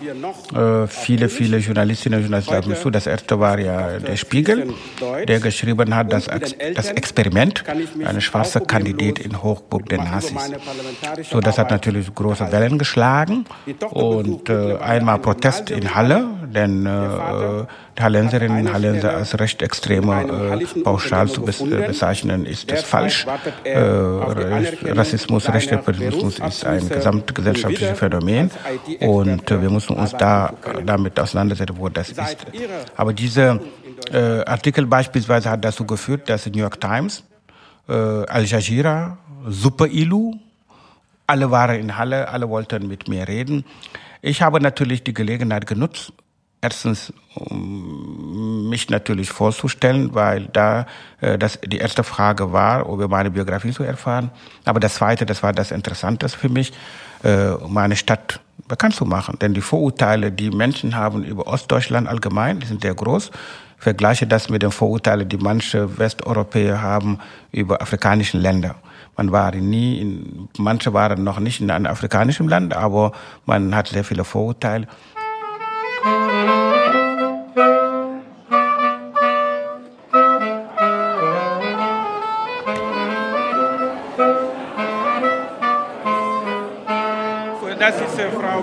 äh, 0.55 0.87
viele, 0.87 1.31
viele 1.31 1.57
Journalistinnen 1.59 2.19
und 2.19 2.25
Journalisten 2.25 2.55
auf 2.57 2.67
mich 2.67 2.79
zu. 2.79 2.91
Das 2.91 3.07
erste 3.07 3.41
war 3.41 3.59
ja 3.59 3.99
der 3.99 4.17
Spiegel, 4.17 4.75
der 5.27 5.41
geschrieben 5.41 5.95
hat, 5.95 6.13
dass 6.13 6.27
das 6.27 6.91
Experiment, 6.91 7.65
eine 8.05 8.21
schwarze 8.21 8.61
Kandidat 8.61 9.19
in 9.19 9.43
Hochburg 9.43 9.89
der 9.89 9.99
Nazis. 9.99 10.53
So, 11.31 11.41
das 11.41 11.57
hat 11.57 11.71
natürlich 11.71 12.15
große 12.15 12.53
Wellen 12.53 12.77
geschlagen 12.77 13.47
und 13.91 14.51
äh, 14.51 14.77
einmal 14.77 15.19
Protest 15.21 15.71
in 15.71 15.95
Halle, 15.95 16.27
denn 16.55 16.85
äh, 16.85 17.65
Hallenserinnen 18.01 18.67
und 18.67 18.73
Hallenser 18.73 19.15
als 19.15 19.39
recht 19.39 19.63
extreme 19.63 20.61
äh, 20.61 20.83
pauschal 20.83 21.29
zu 21.29 21.43
bezeichnen, 21.43 22.47
ist 22.47 22.71
das 22.71 22.83
falsch. 22.83 23.27
Äh, 23.65 23.79
Rassismus, 23.79 25.49
Rechtsextremismus 25.49 26.39
ist 26.39 26.65
ein 26.65 26.89
gesamtgesellschaftliches 26.89 27.99
Phänomen 27.99 28.51
und 29.01 29.51
äh, 29.51 29.63
wir 29.63 29.71
müssen 29.71 29.97
uns 29.97 30.13
da 30.13 30.55
damit 30.85 31.19
auseinandersetzen, 31.21 31.77
wo 31.79 31.89
das 31.89 32.11
ist. 32.11 32.47
Aber 32.97 33.13
dieser 33.13 33.61
äh, 34.13 34.41
Artikel 34.45 34.87
beispielsweise 34.87 35.51
hat 35.51 35.65
dazu 35.65 35.85
geführt, 35.87 36.29
dass 36.29 36.45
die 36.45 36.51
New 36.51 36.59
York 36.59 36.81
Times, 36.81 37.25
äh, 37.89 37.93
Al 37.93 38.45
Jazeera, 38.45 39.19
Super 39.49 39.87
Ilu, 39.87 40.35
alle 41.27 41.51
waren 41.51 41.79
in 41.79 41.97
Halle, 41.97 42.29
alle 42.29 42.49
wollten 42.49 42.89
mit 42.89 43.09
mir 43.09 43.27
reden. 43.29 43.65
Ich 44.21 44.43
habe 44.43 44.61
natürlich 44.61 45.03
die 45.03 45.15
Gelegenheit 45.15 45.67
genutzt, 45.67 46.13
erstens 46.63 47.13
um 47.35 48.69
mich 48.69 48.89
natürlich 48.89 49.31
vorzustellen, 49.31 50.15
weil 50.15 50.47
da 50.53 50.87
äh, 51.21 51.37
das 51.37 51.59
die 51.61 51.79
erste 51.79 52.05
Frage 52.05 52.53
war, 52.53 52.87
über 52.89 53.09
meine 53.09 53.31
Biografie 53.31 53.73
zu 53.73 53.83
erfahren. 53.83 54.31
Aber 54.65 54.81
das 54.81 54.95
zweite, 54.95 55.27
das 55.27 55.43
war 55.43 55.53
das 55.53 55.73
Interessanteste 55.73 56.39
für 56.39 56.49
mich, 56.49 56.73
äh, 57.25 57.51
meine 57.69 57.97
Stadt 57.97 58.41
bekannt 58.69 58.95
zu 58.95 59.05
machen. 59.05 59.39
Denn 59.41 59.55
die 59.55 59.61
Vorurteile, 59.61 60.31
die 60.31 60.51
Menschen 60.51 60.97
haben 60.97 61.25
über 61.25 61.47
Ostdeutschland 61.49 62.09
allgemein, 62.09 62.61
die 62.61 62.67
sind 62.67 62.83
sehr 62.83 62.95
groß. 62.95 63.31
vergleiche 63.79 64.29
das 64.29 64.49
mit 64.49 64.63
den 64.63 64.71
Vorurteilen, 64.71 65.29
die 65.29 65.39
manche 65.39 65.99
Westeuropäer 65.99 66.81
haben 66.81 67.19
über 67.51 67.83
afrikanische 67.83 68.39
Länder. 68.39 68.77
Man 69.17 69.33
war 69.33 69.53
nie 69.55 70.01
in, 70.01 70.49
manche 70.57 70.93
waren 70.95 71.25
noch 71.25 71.41
nicht 71.41 71.61
in 71.61 71.71
einem 71.71 71.87
afrikanischen 71.87 72.49
Land, 72.49 72.75
aber 72.75 73.13
man 73.45 73.75
hat 73.75 73.89
sehr 73.89 74.05
viele 74.05 74.25
Vorurteile. 74.25 74.87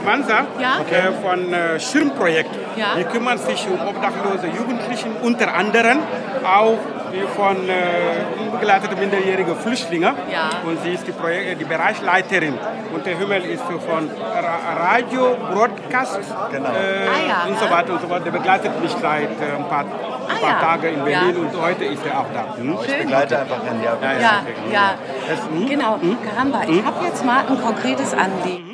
Äh, 0.02 0.06
Mansa 0.06 0.46
ja? 0.60 0.80
äh, 0.90 1.12
von 1.22 1.54
äh, 1.54 1.80
Schirmprojekt. 1.80 2.56
Ja? 2.76 2.96
Die 2.98 3.04
kümmern 3.04 3.38
sich 3.38 3.68
um 3.68 3.80
obdachlose 3.88 4.48
Jugendlichen, 4.48 5.12
unter 5.22 5.54
anderem 5.54 6.00
auch 6.44 6.78
von 7.36 7.70
äh, 7.70 8.42
unbegleiteten 8.42 9.00
minderjährigen 9.00 9.56
Flüchtlingen. 9.56 10.14
Ja. 10.32 10.50
Und 10.66 10.82
sie 10.84 10.94
ist 10.94 11.08
die, 11.08 11.12
Projekt 11.12 11.60
die 11.60 11.66
Bereichsleiterin. 11.66 12.54
Und 12.94 13.06
der 13.06 13.18
Himmel 13.18 13.44
ist 13.46 13.64
von 13.64 14.10
Radio, 14.78 15.38
Broadcast 15.54 16.20
genau. 16.52 16.70
äh, 16.70 16.72
ah, 16.72 17.28
ja. 17.28 17.50
und 17.50 17.60
so 17.60 17.70
weiter 17.70 17.94
und 17.94 18.02
so 18.02 18.08
fort. 18.08 18.26
Der 18.26 18.32
begleitet 18.32 18.82
mich 18.82 18.92
seit 18.92 19.24
äh, 19.24 19.56
ein 19.58 19.68
paar, 19.68 19.86
ah, 19.86 20.34
ein 20.34 20.40
paar 20.40 20.50
ja. 20.50 20.60
Tagen 20.60 20.94
in 20.94 21.04
Berlin 21.04 21.38
und 21.38 21.62
heute 21.62 21.86
ist 21.86 22.06
er 22.06 22.20
auch 22.20 22.26
da. 22.34 22.56
Hm? 22.56 22.78
Ich 22.86 22.98
begleite 22.98 23.40
einfach 23.40 23.62
in 23.64 23.84
ja. 23.84 23.98
Ja, 24.02 24.44
ja. 24.72 24.94
Das, 25.28 25.40
hm? 25.48 25.68
Genau, 25.68 26.00
hm? 26.00 26.18
Karamba, 26.28 26.62
ich 26.64 26.78
hm? 26.78 26.86
habe 26.86 27.06
jetzt 27.06 27.26
mal 27.26 27.40
ein 27.48 27.62
konkretes 27.62 28.14
Anliegen. 28.14 28.69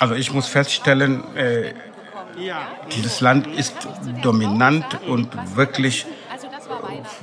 Also 0.00 0.14
ich 0.14 0.32
muss 0.32 0.46
feststellen, 0.48 1.22
äh, 1.36 1.74
dieses 2.96 3.20
Land 3.20 3.46
ist 3.46 3.76
dominant 4.22 4.86
und 5.06 5.28
wirklich 5.56 6.06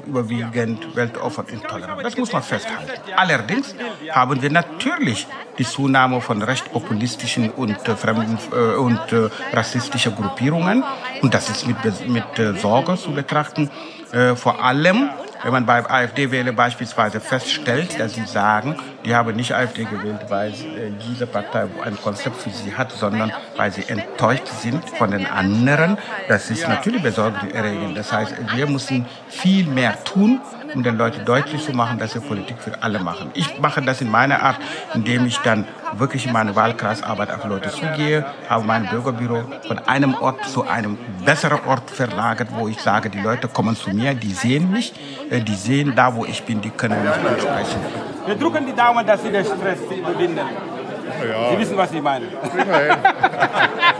überwiegend 0.05 0.95
weltoffen 0.95 1.47
intolerant. 1.47 2.03
Das 2.03 2.17
muss 2.17 2.31
man 2.31 2.43
festhalten. 2.43 2.91
Allerdings 3.15 3.75
haben 4.11 4.41
wir 4.41 4.51
natürlich 4.51 5.25
die 5.57 5.65
Zunahme 5.65 6.21
von 6.21 6.41
rechtspopulistischen 6.41 7.49
und, 7.49 7.87
äh, 7.87 7.95
fremden, 7.95 8.37
äh, 8.51 8.75
und 8.75 9.11
äh, 9.11 9.29
rassistischen 9.53 10.15
Gruppierungen. 10.15 10.83
Und 11.21 11.33
das 11.33 11.49
ist 11.49 11.65
mit, 11.65 11.77
mit 12.07 12.37
äh, 12.37 12.53
Sorge 12.59 12.95
zu 12.95 13.11
betrachten. 13.11 13.71
Äh, 14.11 14.35
vor 14.35 14.63
allem 14.63 15.09
wenn 15.47 15.53
man 15.53 15.65
bei 15.65 15.89
AfD-Wähler 15.89 16.51
beispielsweise 16.51 17.21
feststellt, 17.21 17.97
dass 18.01 18.15
sie 18.15 18.25
sagen, 18.25 18.75
die 19.05 19.15
haben 19.15 19.33
nicht 19.33 19.55
AfD 19.55 19.85
gewählt, 19.85 20.19
weil 20.27 20.51
äh, 20.51 20.91
diese 21.09 21.25
Partei 21.25 21.67
ein 21.85 21.95
Konzept 21.95 22.35
für 22.35 22.49
sie 22.49 22.75
hat, 22.75 22.91
sondern 22.91 23.31
weil 23.55 23.71
sie 23.71 23.87
enttäuscht 23.87 24.45
sind 24.47 24.83
von 24.89 25.11
den 25.11 25.25
anderen, 25.25 25.97
das 26.27 26.49
ist 26.51 26.67
natürlich 26.67 27.01
besorgniserregend. 27.01 27.97
Das 27.97 28.11
heißt, 28.11 28.35
wir 28.53 28.67
müssen 28.67 29.05
viel 29.29 29.65
mehr 29.67 30.03
tun, 30.03 30.41
um 30.73 30.83
den 30.83 30.97
Leuten 30.97 31.25
deutlich 31.25 31.63
zu 31.63 31.73
machen, 31.73 31.99
dass 31.99 32.13
wir 32.13 32.21
Politik 32.21 32.57
für 32.59 32.81
alle 32.81 32.99
machen. 32.99 33.31
Ich 33.33 33.59
mache 33.59 33.81
das 33.81 34.01
in 34.01 34.09
meiner 34.09 34.41
Art, 34.41 34.57
indem 34.93 35.25
ich 35.25 35.37
dann 35.39 35.65
wirklich 35.93 36.25
in 36.25 36.33
meine 36.33 36.55
Wahlkreisarbeit 36.55 37.31
auf 37.31 37.45
Leute 37.45 37.69
zugehe, 37.69 38.25
habe 38.49 38.65
mein 38.65 38.87
Bürgerbüro 38.87 39.43
von 39.67 39.79
einem 39.79 40.15
Ort 40.15 40.45
zu 40.45 40.67
einem 40.67 40.97
besseren 41.25 41.59
Ort 41.65 41.89
verlagert, 41.89 42.49
wo 42.53 42.67
ich 42.67 42.79
sage, 42.79 43.09
die 43.09 43.19
Leute 43.19 43.47
kommen 43.47 43.75
zu 43.75 43.91
mir, 43.91 44.13
die 44.13 44.33
sehen 44.33 44.71
mich, 44.71 44.93
äh, 45.29 45.41
die 45.41 45.55
sehen 45.55 45.93
da, 45.95 46.15
wo 46.15 46.25
ich 46.25 46.43
bin, 46.43 46.61
die 46.61 46.69
können 46.69 47.01
mich 47.01 47.11
ansprechen. 47.11 47.79
Wir 48.25 48.35
drücken 48.35 48.65
die 48.65 48.73
Daumen, 48.73 49.05
dass 49.05 49.23
Sie 49.23 49.31
den 49.31 49.45
Stress 49.45 49.79
überwinden. 49.89 50.37
Ja. 50.37 51.51
Sie 51.51 51.59
wissen, 51.59 51.77
was 51.77 51.91
ich 51.91 52.01
meine. 52.01 52.25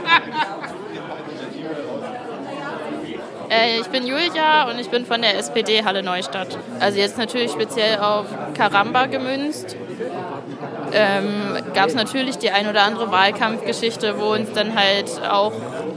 ich 3.64 3.88
bin 3.88 4.06
Julia 4.06 4.68
und 4.68 4.78
ich 4.78 4.90
bin 4.90 5.06
von 5.06 5.22
der 5.22 5.38
SPD 5.38 5.84
Halle 5.84 6.02
Neustadt. 6.02 6.58
Also 6.80 6.98
jetzt 6.98 7.18
natürlich 7.18 7.50
speziell 7.50 7.98
auf 7.98 8.26
Karamba 8.54 9.06
gemünzt. 9.06 9.76
Ähm, 10.92 11.56
Gab 11.74 11.88
es 11.88 11.94
natürlich 11.94 12.38
die 12.38 12.50
ein 12.50 12.68
oder 12.68 12.82
andere 12.82 13.10
Wahlkampfgeschichte, 13.10 14.18
wo 14.18 14.32
uns 14.32 14.52
dann 14.52 14.74
halt 14.74 15.10
auch 15.28 15.52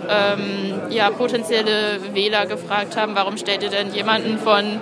ähm, 0.10 0.82
ja, 0.90 1.10
potenzielle 1.12 2.14
Wähler 2.14 2.46
gefragt 2.46 2.98
haben, 2.98 3.16
warum 3.16 3.38
stellt 3.38 3.64
ihr 3.64 3.70
denn 3.70 3.94
jemanden 3.94 4.38
von, 4.38 4.82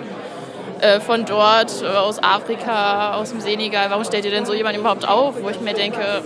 äh, 0.80 1.00
von 1.00 1.24
dort, 1.24 1.84
aus 1.84 2.22
Afrika, 2.22 3.14
aus 3.14 3.30
dem 3.30 3.40
Senegal, 3.40 3.90
warum 3.90 4.04
stellt 4.04 4.24
ihr 4.24 4.30
denn 4.30 4.46
so 4.46 4.54
jemanden 4.54 4.80
überhaupt 4.80 5.08
auf? 5.08 5.42
Wo 5.42 5.48
ich 5.48 5.60
mir 5.60 5.74
denke, 5.74 6.22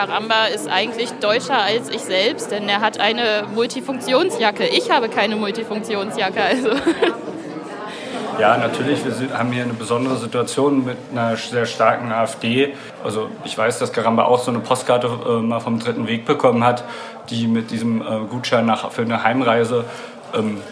Karamba 0.00 0.46
ist 0.46 0.66
eigentlich 0.66 1.10
deutscher 1.20 1.58
als 1.58 1.90
ich 1.90 2.00
selbst, 2.00 2.50
denn 2.50 2.70
er 2.70 2.80
hat 2.80 2.98
eine 2.98 3.44
Multifunktionsjacke. 3.54 4.66
Ich 4.66 4.90
habe 4.90 5.10
keine 5.10 5.36
Multifunktionsjacke. 5.36 6.40
Also. 6.42 6.70
Ja, 8.38 8.56
natürlich. 8.56 9.00
Wir 9.04 9.36
haben 9.36 9.52
hier 9.52 9.64
eine 9.64 9.74
besondere 9.74 10.16
Situation 10.16 10.86
mit 10.86 10.96
einer 11.12 11.36
sehr 11.36 11.66
starken 11.66 12.10
AfD. 12.12 12.74
Also 13.04 13.28
ich 13.44 13.58
weiß, 13.58 13.78
dass 13.78 13.92
Karamba 13.92 14.24
auch 14.24 14.38
so 14.38 14.50
eine 14.50 14.60
Postkarte 14.60 15.06
äh, 15.06 15.42
mal 15.42 15.60
vom 15.60 15.78
dritten 15.78 16.06
Weg 16.06 16.24
bekommen 16.24 16.64
hat, 16.64 16.82
die 17.28 17.46
mit 17.46 17.70
diesem 17.70 18.00
äh, 18.00 18.20
Gutschein 18.30 18.64
nach, 18.64 18.90
für 18.92 19.02
eine 19.02 19.22
Heimreise, 19.22 19.84
ähm, 20.34 20.62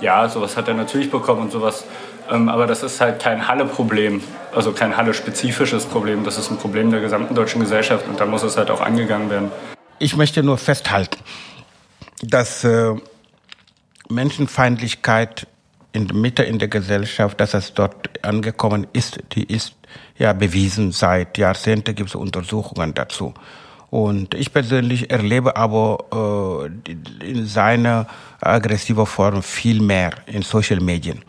ja, 0.00 0.26
sowas 0.30 0.56
hat 0.56 0.68
er 0.68 0.74
natürlich 0.74 1.10
bekommen 1.10 1.42
und 1.42 1.52
sowas 1.52 1.84
aber 2.28 2.66
das 2.66 2.82
ist 2.82 3.00
halt 3.00 3.20
kein 3.20 3.48
Halle-Problem, 3.48 4.22
also 4.54 4.72
kein 4.72 4.96
Halle-spezifisches 4.96 5.86
Problem. 5.86 6.24
Das 6.24 6.38
ist 6.38 6.50
ein 6.50 6.58
Problem 6.58 6.90
der 6.90 7.00
gesamten 7.00 7.34
deutschen 7.34 7.60
Gesellschaft 7.60 8.06
und 8.06 8.20
da 8.20 8.26
muss 8.26 8.42
es 8.42 8.56
halt 8.56 8.70
auch 8.70 8.80
angegangen 8.80 9.30
werden. 9.30 9.50
Ich 9.98 10.16
möchte 10.16 10.42
nur 10.42 10.58
festhalten, 10.58 11.18
dass 12.22 12.64
äh, 12.64 12.94
Menschenfeindlichkeit 14.08 15.46
in 15.92 16.06
der 16.06 16.16
Mitte 16.16 16.42
in 16.42 16.58
der 16.58 16.68
Gesellschaft, 16.68 17.40
dass 17.40 17.54
es 17.54 17.74
dort 17.74 18.24
angekommen 18.24 18.86
ist, 18.92 19.20
die 19.32 19.44
ist 19.44 19.74
ja 20.18 20.32
bewiesen. 20.32 20.92
Seit 20.92 21.38
Jahrzehnten 21.38 21.94
gibt 21.94 22.10
es 22.10 22.14
Untersuchungen 22.14 22.94
dazu. 22.94 23.34
Und 23.90 24.34
ich 24.34 24.52
persönlich 24.52 25.10
erlebe 25.10 25.56
aber 25.56 26.68
äh, 26.92 27.26
in 27.26 27.46
seiner 27.46 28.06
aggressiver 28.40 29.06
Form 29.06 29.42
viel 29.42 29.80
mehr 29.80 30.12
in 30.26 30.42
Social 30.42 30.80
Medien. 30.80 31.22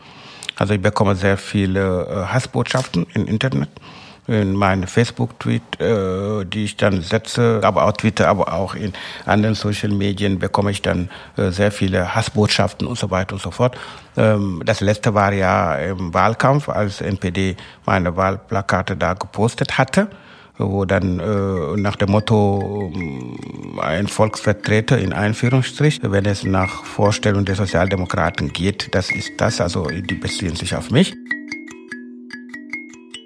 Also 0.60 0.74
ich 0.74 0.82
bekomme 0.82 1.16
sehr 1.16 1.38
viele 1.38 2.06
äh, 2.06 2.26
Hassbotschaften 2.26 3.06
im 3.14 3.26
Internet, 3.26 3.70
in 4.26 4.52
meinen 4.52 4.86
Facebook-Tweet, 4.86 5.80
äh, 5.80 6.44
die 6.44 6.64
ich 6.64 6.76
dann 6.76 7.00
setze, 7.00 7.62
aber 7.64 7.86
auch 7.86 7.92
Twitter, 7.92 8.28
aber 8.28 8.52
auch 8.52 8.74
in 8.74 8.92
anderen 9.24 9.54
Social 9.54 9.88
Medien 9.88 10.38
bekomme 10.38 10.70
ich 10.70 10.82
dann 10.82 11.08
äh, 11.38 11.48
sehr 11.50 11.72
viele 11.72 12.14
Hassbotschaften 12.14 12.86
und 12.86 12.98
so 12.98 13.10
weiter 13.10 13.32
und 13.32 13.40
so 13.40 13.50
fort. 13.50 13.78
Ähm, 14.18 14.60
das 14.66 14.82
letzte 14.82 15.14
war 15.14 15.32
ja 15.32 15.76
im 15.76 16.12
Wahlkampf, 16.12 16.68
als 16.68 17.00
NPD 17.00 17.56
meine 17.86 18.14
Wahlplakate 18.14 18.98
da 18.98 19.14
gepostet 19.14 19.78
hatte 19.78 20.08
wo 20.60 20.84
dann 20.84 21.18
äh, 21.18 21.80
nach 21.80 21.96
dem 21.96 22.10
Motto 22.10 22.92
äh, 22.94 23.80
ein 23.80 24.06
Volksvertreter 24.06 24.98
in 24.98 25.12
Einführungsstrich, 25.12 26.00
wenn 26.02 26.26
es 26.26 26.44
nach 26.44 26.84
Vorstellung 26.84 27.44
der 27.44 27.54
Sozialdemokraten 27.54 28.52
geht, 28.52 28.94
das 28.94 29.10
ist 29.10 29.32
das, 29.38 29.60
also 29.60 29.86
die 29.86 30.14
beziehen 30.14 30.56
sich 30.56 30.74
auf 30.74 30.90
mich. 30.90 31.14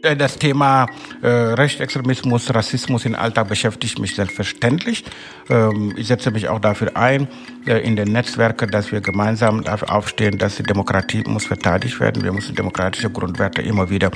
Äh, 0.04 0.16
das 0.16 0.38
Thema 0.38 0.86
äh, 1.22 1.28
Rechtsextremismus, 1.28 2.54
Rassismus 2.54 3.04
im 3.06 3.14
Alltag 3.14 3.48
beschäftigt 3.48 3.98
mich 3.98 4.14
selbstverständlich. 4.14 5.04
Ähm, 5.48 5.94
ich 5.96 6.06
setze 6.08 6.30
mich 6.30 6.48
auch 6.48 6.60
dafür 6.60 6.96
ein, 6.96 7.26
äh, 7.66 7.78
in 7.78 7.96
den 7.96 8.12
Netzwerken, 8.12 8.70
dass 8.70 8.92
wir 8.92 9.00
gemeinsam 9.00 9.64
dafür 9.64 9.92
aufstehen, 9.92 10.38
dass 10.38 10.56
die 10.56 10.62
Demokratie 10.62 11.24
muss 11.26 11.46
verteidigt 11.46 11.98
werden. 12.00 12.22
Wir 12.22 12.32
müssen 12.32 12.54
demokratische 12.54 13.10
Grundwerte 13.10 13.62
immer 13.62 13.90
wieder 13.90 14.10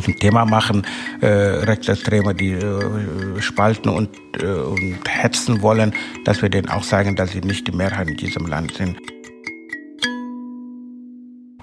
zum 0.00 0.16
Thema 0.18 0.44
machen, 0.44 0.86
äh, 1.20 1.26
Rechtsextreme, 1.26 2.34
die 2.34 2.52
äh, 2.52 3.40
spalten 3.40 3.88
und, 3.88 4.10
äh, 4.40 4.46
und 4.46 4.98
hetzen 5.08 5.62
wollen, 5.62 5.94
dass 6.24 6.42
wir 6.42 6.48
denen 6.48 6.68
auch 6.68 6.82
sagen, 6.82 7.16
dass 7.16 7.32
sie 7.32 7.40
nicht 7.40 7.66
die 7.66 7.72
Mehrheit 7.72 8.08
in 8.08 8.16
diesem 8.16 8.46
Land 8.46 8.74
sind. 8.74 8.98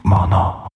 Mana. 0.03 0.67